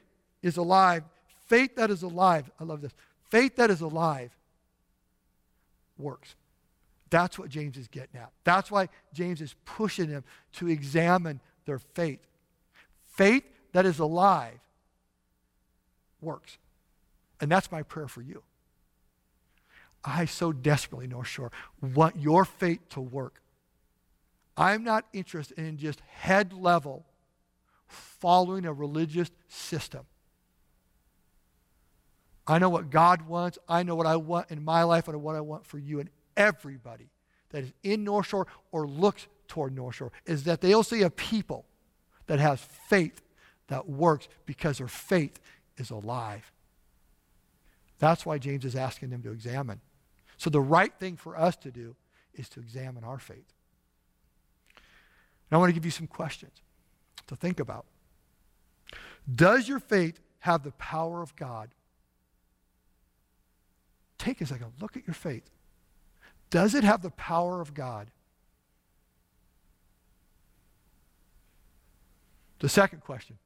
is 0.42 0.56
alive. 0.56 1.04
Faith 1.46 1.76
that 1.76 1.90
is 1.90 2.02
alive, 2.02 2.50
I 2.60 2.64
love 2.64 2.80
this. 2.80 2.92
Faith 3.30 3.56
that 3.56 3.70
is 3.70 3.80
alive 3.80 4.30
works. 5.98 6.34
That's 7.10 7.38
what 7.38 7.48
James 7.48 7.76
is 7.76 7.88
getting 7.88 8.20
at. 8.20 8.30
That's 8.44 8.70
why 8.70 8.88
James 9.12 9.40
is 9.40 9.54
pushing 9.64 10.10
them 10.10 10.24
to 10.54 10.68
examine 10.68 11.40
their 11.64 11.78
faith. 11.78 12.20
Faith 13.04 13.44
that 13.72 13.84
is 13.84 13.98
alive 13.98 14.60
works. 16.22 16.58
And 17.40 17.50
that's 17.50 17.72
my 17.72 17.82
prayer 17.82 18.08
for 18.08 18.22
you. 18.22 18.42
I 20.04 20.24
so 20.24 20.52
desperately, 20.52 21.06
North 21.06 21.26
Shore, 21.28 21.52
want 21.80 22.16
your 22.16 22.44
faith 22.44 22.88
to 22.90 23.00
work. 23.00 23.42
I'm 24.56 24.84
not 24.84 25.06
interested 25.12 25.58
in 25.58 25.76
just 25.76 26.00
head 26.00 26.52
level 26.52 27.06
following 27.86 28.64
a 28.64 28.72
religious 28.72 29.30
system. 29.48 30.06
I 32.46 32.58
know 32.58 32.68
what 32.68 32.90
God 32.90 33.22
wants. 33.22 33.58
I 33.68 33.82
know 33.82 33.94
what 33.94 34.06
I 34.06 34.16
want 34.16 34.50
in 34.50 34.64
my 34.64 34.82
life 34.82 35.08
and 35.08 35.22
what 35.22 35.36
I 35.36 35.40
want 35.40 35.66
for 35.66 35.78
you 35.78 36.00
and 36.00 36.10
everybody 36.36 37.10
that 37.50 37.64
is 37.64 37.72
in 37.82 38.04
North 38.04 38.26
Shore 38.26 38.46
or 38.72 38.86
looks 38.86 39.26
toward 39.48 39.74
North 39.74 39.96
Shore 39.96 40.12
is 40.26 40.44
that 40.44 40.60
they'll 40.60 40.82
see 40.82 41.02
a 41.02 41.10
people 41.10 41.66
that 42.26 42.38
has 42.38 42.60
faith 42.60 43.22
that 43.68 43.88
works 43.88 44.28
because 44.46 44.78
their 44.78 44.88
faith 44.88 45.40
is 45.80 45.90
alive. 45.90 46.52
That's 47.98 48.24
why 48.24 48.38
James 48.38 48.64
is 48.64 48.76
asking 48.76 49.10
them 49.10 49.22
to 49.22 49.32
examine. 49.32 49.80
So 50.36 50.48
the 50.48 50.60
right 50.60 50.92
thing 50.98 51.16
for 51.16 51.36
us 51.36 51.56
to 51.56 51.70
do 51.70 51.96
is 52.34 52.48
to 52.50 52.60
examine 52.60 53.04
our 53.04 53.18
faith. 53.18 53.52
And 54.76 55.56
I 55.56 55.58
want 55.58 55.70
to 55.70 55.74
give 55.74 55.84
you 55.84 55.90
some 55.90 56.06
questions 56.06 56.62
to 57.26 57.36
think 57.36 57.60
about. 57.60 57.84
Does 59.32 59.68
your 59.68 59.80
faith 59.80 60.20
have 60.40 60.62
the 60.62 60.70
power 60.72 61.20
of 61.22 61.34
God? 61.36 61.70
Take 64.16 64.40
a 64.40 64.46
second, 64.46 64.72
look 64.80 64.96
at 64.96 65.06
your 65.06 65.14
faith. 65.14 65.50
Does 66.50 66.74
it 66.74 66.84
have 66.84 67.02
the 67.02 67.10
power 67.10 67.60
of 67.60 67.74
God? 67.74 68.08
The 72.58 72.68
second 72.68 73.00
question 73.00 73.38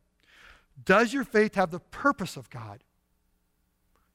does 0.82 1.12
your 1.12 1.24
faith 1.24 1.54
have 1.54 1.70
the 1.70 1.80
purpose 1.80 2.36
of 2.36 2.50
God? 2.50 2.82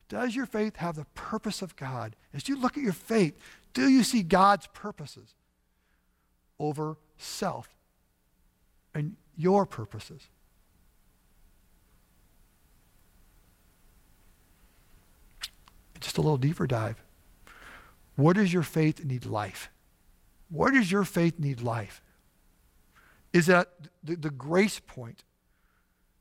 Does 0.10 0.36
your 0.36 0.48
faith 0.48 0.78
have 0.78 0.95
the 0.95 1.06
purpose 1.13 1.62
of 1.62 1.76
God? 1.76 2.15
As 2.34 2.50
you 2.50 2.60
look 2.60 2.78
at 2.78 2.84
your 2.84 2.93
faith, 2.93 3.38
do 3.74 3.88
you 3.88 4.04
see 4.04 4.24
God's 4.24 4.67
purposes 4.67 5.36
over 6.60 6.98
self 7.17 7.69
and 8.93 9.15
your 9.38 9.65
purposes? 9.65 10.28
Just 16.00 16.17
a 16.17 16.22
little 16.22 16.38
deeper 16.38 16.65
dive. 16.65 17.04
Where 18.15 18.34
does 18.34 18.52
your 18.52 18.63
faith 18.63 19.04
need 19.06 19.26
life? 19.26 19.69
Where 20.50 20.72
does 20.72 20.91
your 20.91 21.04
faith 21.04 21.39
need 21.39 21.62
life? 21.62 22.02
Is 23.32 23.45
that 23.45 23.69
the, 24.04 24.15
the 24.15 24.30
grace 24.30 24.80
point? 24.80 25.24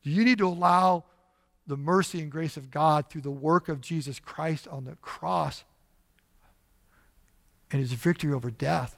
Do 0.02 0.10
you 0.10 0.24
need 0.24 0.38
to 0.38 0.46
allow 0.46 1.04
the 1.66 1.76
mercy 1.76 2.20
and 2.20 2.30
grace 2.30 2.56
of 2.56 2.70
God 2.70 3.10
through 3.10 3.20
the 3.20 3.30
work 3.30 3.68
of 3.68 3.80
Jesus 3.80 4.18
Christ 4.18 4.66
on 4.68 4.84
the 4.84 4.96
cross 4.96 5.64
and 7.70 7.80
his 7.80 7.92
victory 7.92 8.32
over 8.32 8.50
death? 8.50 8.96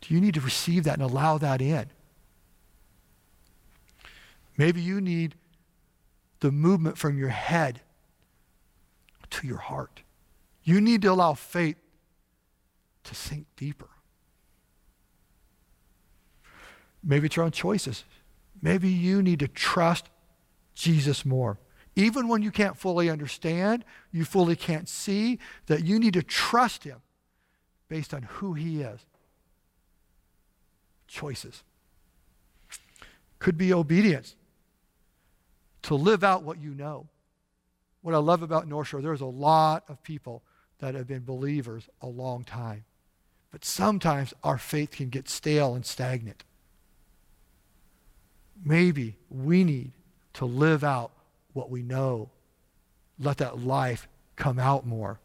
Do 0.00 0.14
you 0.14 0.20
need 0.20 0.34
to 0.34 0.40
receive 0.40 0.84
that 0.84 0.94
and 0.94 1.02
allow 1.02 1.38
that 1.38 1.62
in? 1.62 1.86
Maybe 4.56 4.80
you 4.80 5.00
need 5.00 5.36
the 6.40 6.50
movement 6.50 6.98
from 6.98 7.16
your 7.16 7.28
head 7.28 7.80
to 9.30 9.46
your 9.46 9.58
heart. 9.58 10.02
You 10.64 10.80
need 10.80 11.02
to 11.02 11.08
allow 11.08 11.34
faith 11.34 11.76
to 13.04 13.14
sink 13.14 13.46
deeper. 13.56 13.88
Maybe 17.02 17.26
it's 17.26 17.36
your 17.36 17.44
own 17.44 17.50
choices. 17.50 18.04
Maybe 18.62 18.88
you 18.88 19.20
need 19.22 19.40
to 19.40 19.48
trust 19.48 20.08
Jesus 20.74 21.24
more. 21.24 21.58
Even 21.94 22.28
when 22.28 22.40
you 22.40 22.50
can't 22.50 22.78
fully 22.78 23.10
understand, 23.10 23.84
you 24.12 24.24
fully 24.24 24.56
can't 24.56 24.88
see, 24.88 25.38
that 25.66 25.84
you 25.84 25.98
need 25.98 26.14
to 26.14 26.22
trust 26.22 26.84
him 26.84 27.02
based 27.88 28.14
on 28.14 28.22
who 28.22 28.54
he 28.54 28.80
is. 28.80 29.00
Choices. 31.06 31.62
Could 33.38 33.58
be 33.58 33.74
obedience 33.74 34.36
to 35.82 35.94
live 35.94 36.24
out 36.24 36.44
what 36.44 36.62
you 36.62 36.70
know. 36.74 37.08
What 38.00 38.14
I 38.14 38.18
love 38.18 38.42
about 38.42 38.66
North 38.66 38.88
Shore, 38.88 39.02
there's 39.02 39.20
a 39.20 39.26
lot 39.26 39.84
of 39.88 40.02
people 40.02 40.42
that 40.78 40.94
have 40.94 41.06
been 41.06 41.24
believers 41.24 41.88
a 42.00 42.06
long 42.06 42.44
time. 42.44 42.84
But 43.50 43.64
sometimes 43.64 44.32
our 44.42 44.58
faith 44.58 44.92
can 44.92 45.10
get 45.10 45.28
stale 45.28 45.74
and 45.74 45.84
stagnant. 45.84 46.44
Maybe 48.64 49.16
we 49.28 49.64
need 49.64 49.92
to 50.34 50.44
live 50.44 50.84
out 50.84 51.12
what 51.52 51.70
we 51.70 51.82
know. 51.82 52.30
Let 53.18 53.38
that 53.38 53.58
life 53.60 54.08
come 54.36 54.58
out 54.58 54.86
more. 54.86 55.20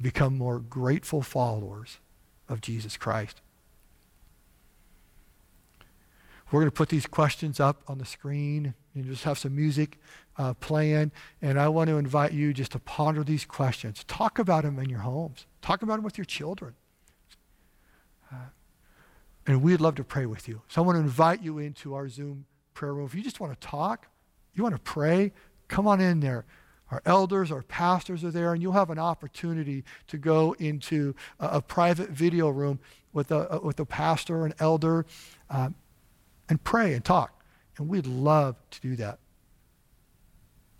Become 0.00 0.36
more 0.36 0.58
grateful 0.58 1.22
followers 1.22 1.98
of 2.48 2.60
Jesus 2.60 2.96
Christ. 2.96 3.40
We're 6.50 6.60
going 6.60 6.70
to 6.70 6.76
put 6.76 6.88
these 6.88 7.06
questions 7.06 7.58
up 7.58 7.82
on 7.88 7.98
the 7.98 8.04
screen 8.04 8.74
and 8.94 9.04
just 9.04 9.24
have 9.24 9.38
some 9.38 9.56
music 9.56 9.98
uh, 10.36 10.54
playing. 10.54 11.10
And 11.42 11.58
I 11.58 11.68
want 11.68 11.88
to 11.88 11.98
invite 11.98 12.32
you 12.32 12.52
just 12.52 12.72
to 12.72 12.78
ponder 12.78 13.24
these 13.24 13.44
questions. 13.44 14.04
Talk 14.04 14.38
about 14.38 14.62
them 14.62 14.78
in 14.78 14.88
your 14.88 15.00
homes, 15.00 15.46
talk 15.62 15.82
about 15.82 15.96
them 15.96 16.04
with 16.04 16.16
your 16.16 16.24
children. 16.24 16.74
Uh, 18.32 18.36
and 19.46 19.62
we'd 19.62 19.80
love 19.80 19.94
to 19.96 20.04
pray 20.04 20.26
with 20.26 20.48
you. 20.48 20.62
So 20.68 20.82
I 20.82 20.86
want 20.86 20.96
to 20.96 21.00
invite 21.00 21.42
you 21.42 21.58
into 21.58 21.94
our 21.94 22.08
Zoom 22.08 22.46
prayer 22.72 22.94
room. 22.94 23.06
If 23.06 23.14
you 23.14 23.22
just 23.22 23.40
want 23.40 23.58
to 23.58 23.66
talk, 23.66 24.08
you 24.54 24.62
want 24.62 24.74
to 24.74 24.80
pray, 24.80 25.32
come 25.68 25.86
on 25.86 26.00
in 26.00 26.20
there. 26.20 26.44
Our 26.90 27.02
elders, 27.06 27.50
our 27.50 27.62
pastors 27.62 28.22
are 28.24 28.30
there, 28.30 28.52
and 28.52 28.62
you'll 28.62 28.72
have 28.72 28.90
an 28.90 28.98
opportunity 28.98 29.84
to 30.08 30.18
go 30.18 30.54
into 30.58 31.14
a, 31.40 31.46
a 31.56 31.62
private 31.62 32.10
video 32.10 32.50
room 32.50 32.78
with 33.12 33.30
a, 33.30 33.48
a, 33.56 33.60
with 33.60 33.80
a 33.80 33.86
pastor, 33.86 34.44
an 34.44 34.54
elder, 34.58 35.06
um, 35.50 35.74
and 36.48 36.62
pray 36.62 36.94
and 36.94 37.04
talk. 37.04 37.42
And 37.78 37.88
we'd 37.88 38.06
love 38.06 38.56
to 38.70 38.80
do 38.80 38.96
that. 38.96 39.18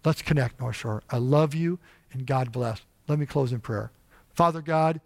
Let's 0.04 0.22
connect, 0.22 0.60
North 0.60 0.76
Shore. 0.76 1.02
I 1.10 1.16
love 1.16 1.54
you, 1.54 1.78
and 2.12 2.26
God 2.26 2.52
bless. 2.52 2.82
Let 3.08 3.18
me 3.18 3.26
close 3.26 3.52
in 3.52 3.60
prayer. 3.60 3.90
Father 4.34 4.60
God, 4.60 5.00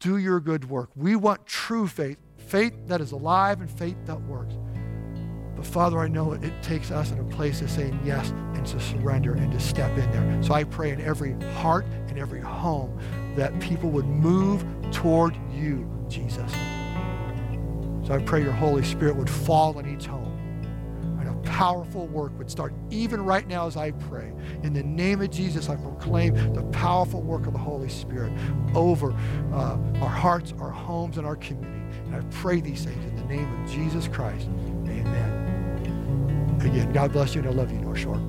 do 0.00 0.16
your 0.16 0.40
good 0.40 0.68
work. 0.68 0.90
We 0.96 1.16
want 1.16 1.46
true 1.46 1.86
faith, 1.86 2.18
faith 2.46 2.72
that 2.86 3.00
is 3.00 3.12
alive 3.12 3.60
and 3.60 3.70
faith 3.70 3.96
that 4.06 4.20
works. 4.22 4.54
But 5.56 5.66
Father, 5.66 5.98
I 5.98 6.08
know 6.08 6.32
it 6.32 6.62
takes 6.62 6.90
us 6.90 7.10
in 7.10 7.18
a 7.18 7.24
place 7.24 7.60
of 7.62 7.70
saying 7.70 7.98
yes 8.04 8.30
and 8.54 8.64
to 8.66 8.78
surrender 8.78 9.34
and 9.34 9.50
to 9.52 9.60
step 9.60 9.96
in 9.98 10.10
there. 10.12 10.42
So 10.42 10.54
I 10.54 10.64
pray 10.64 10.90
in 10.90 11.00
every 11.00 11.32
heart 11.54 11.86
and 12.08 12.18
every 12.18 12.40
home 12.40 12.98
that 13.36 13.58
people 13.58 13.90
would 13.90 14.06
move 14.06 14.64
toward 14.92 15.34
you, 15.52 15.90
Jesus. 16.08 16.52
So 18.06 18.14
I 18.14 18.22
pray 18.24 18.42
your 18.42 18.52
Holy 18.52 18.84
Spirit 18.84 19.16
would 19.16 19.30
fall 19.30 19.78
in 19.78 19.92
each 19.92 20.06
home 20.06 20.34
and 21.20 21.28
a 21.28 21.50
powerful 21.50 22.06
work 22.06 22.36
would 22.38 22.50
start 22.50 22.74
even 22.90 23.24
right 23.24 23.48
now 23.48 23.66
as 23.66 23.76
I 23.76 23.90
pray. 23.92 24.32
In 24.62 24.74
the 24.74 24.82
name 24.82 25.22
of 25.22 25.30
Jesus, 25.30 25.68
I 25.68 25.76
proclaim 25.76 26.34
the 26.52 26.62
powerful 26.64 27.22
work 27.22 27.46
of 27.46 27.54
the 27.54 27.58
Holy 27.58 27.88
Spirit 27.88 28.32
over 28.74 29.12
uh, 29.52 29.78
our 30.00 30.08
hearts, 30.08 30.52
our 30.60 30.70
homes, 30.70 31.16
and 31.16 31.26
our 31.26 31.36
community. 31.36 31.75
And 32.06 32.16
I 32.16 32.20
pray 32.30 32.60
these 32.60 32.84
things 32.84 33.04
in 33.04 33.16
the 33.16 33.24
name 33.24 33.62
of 33.62 33.70
Jesus 33.70 34.08
Christ. 34.08 34.46
Amen. 34.86 36.58
Again, 36.60 36.92
God 36.92 37.12
bless 37.12 37.34
you 37.34 37.40
and 37.42 37.50
I 37.50 37.52
love 37.52 37.70
you, 37.70 37.78
North 37.78 37.98
Shore. 37.98 38.20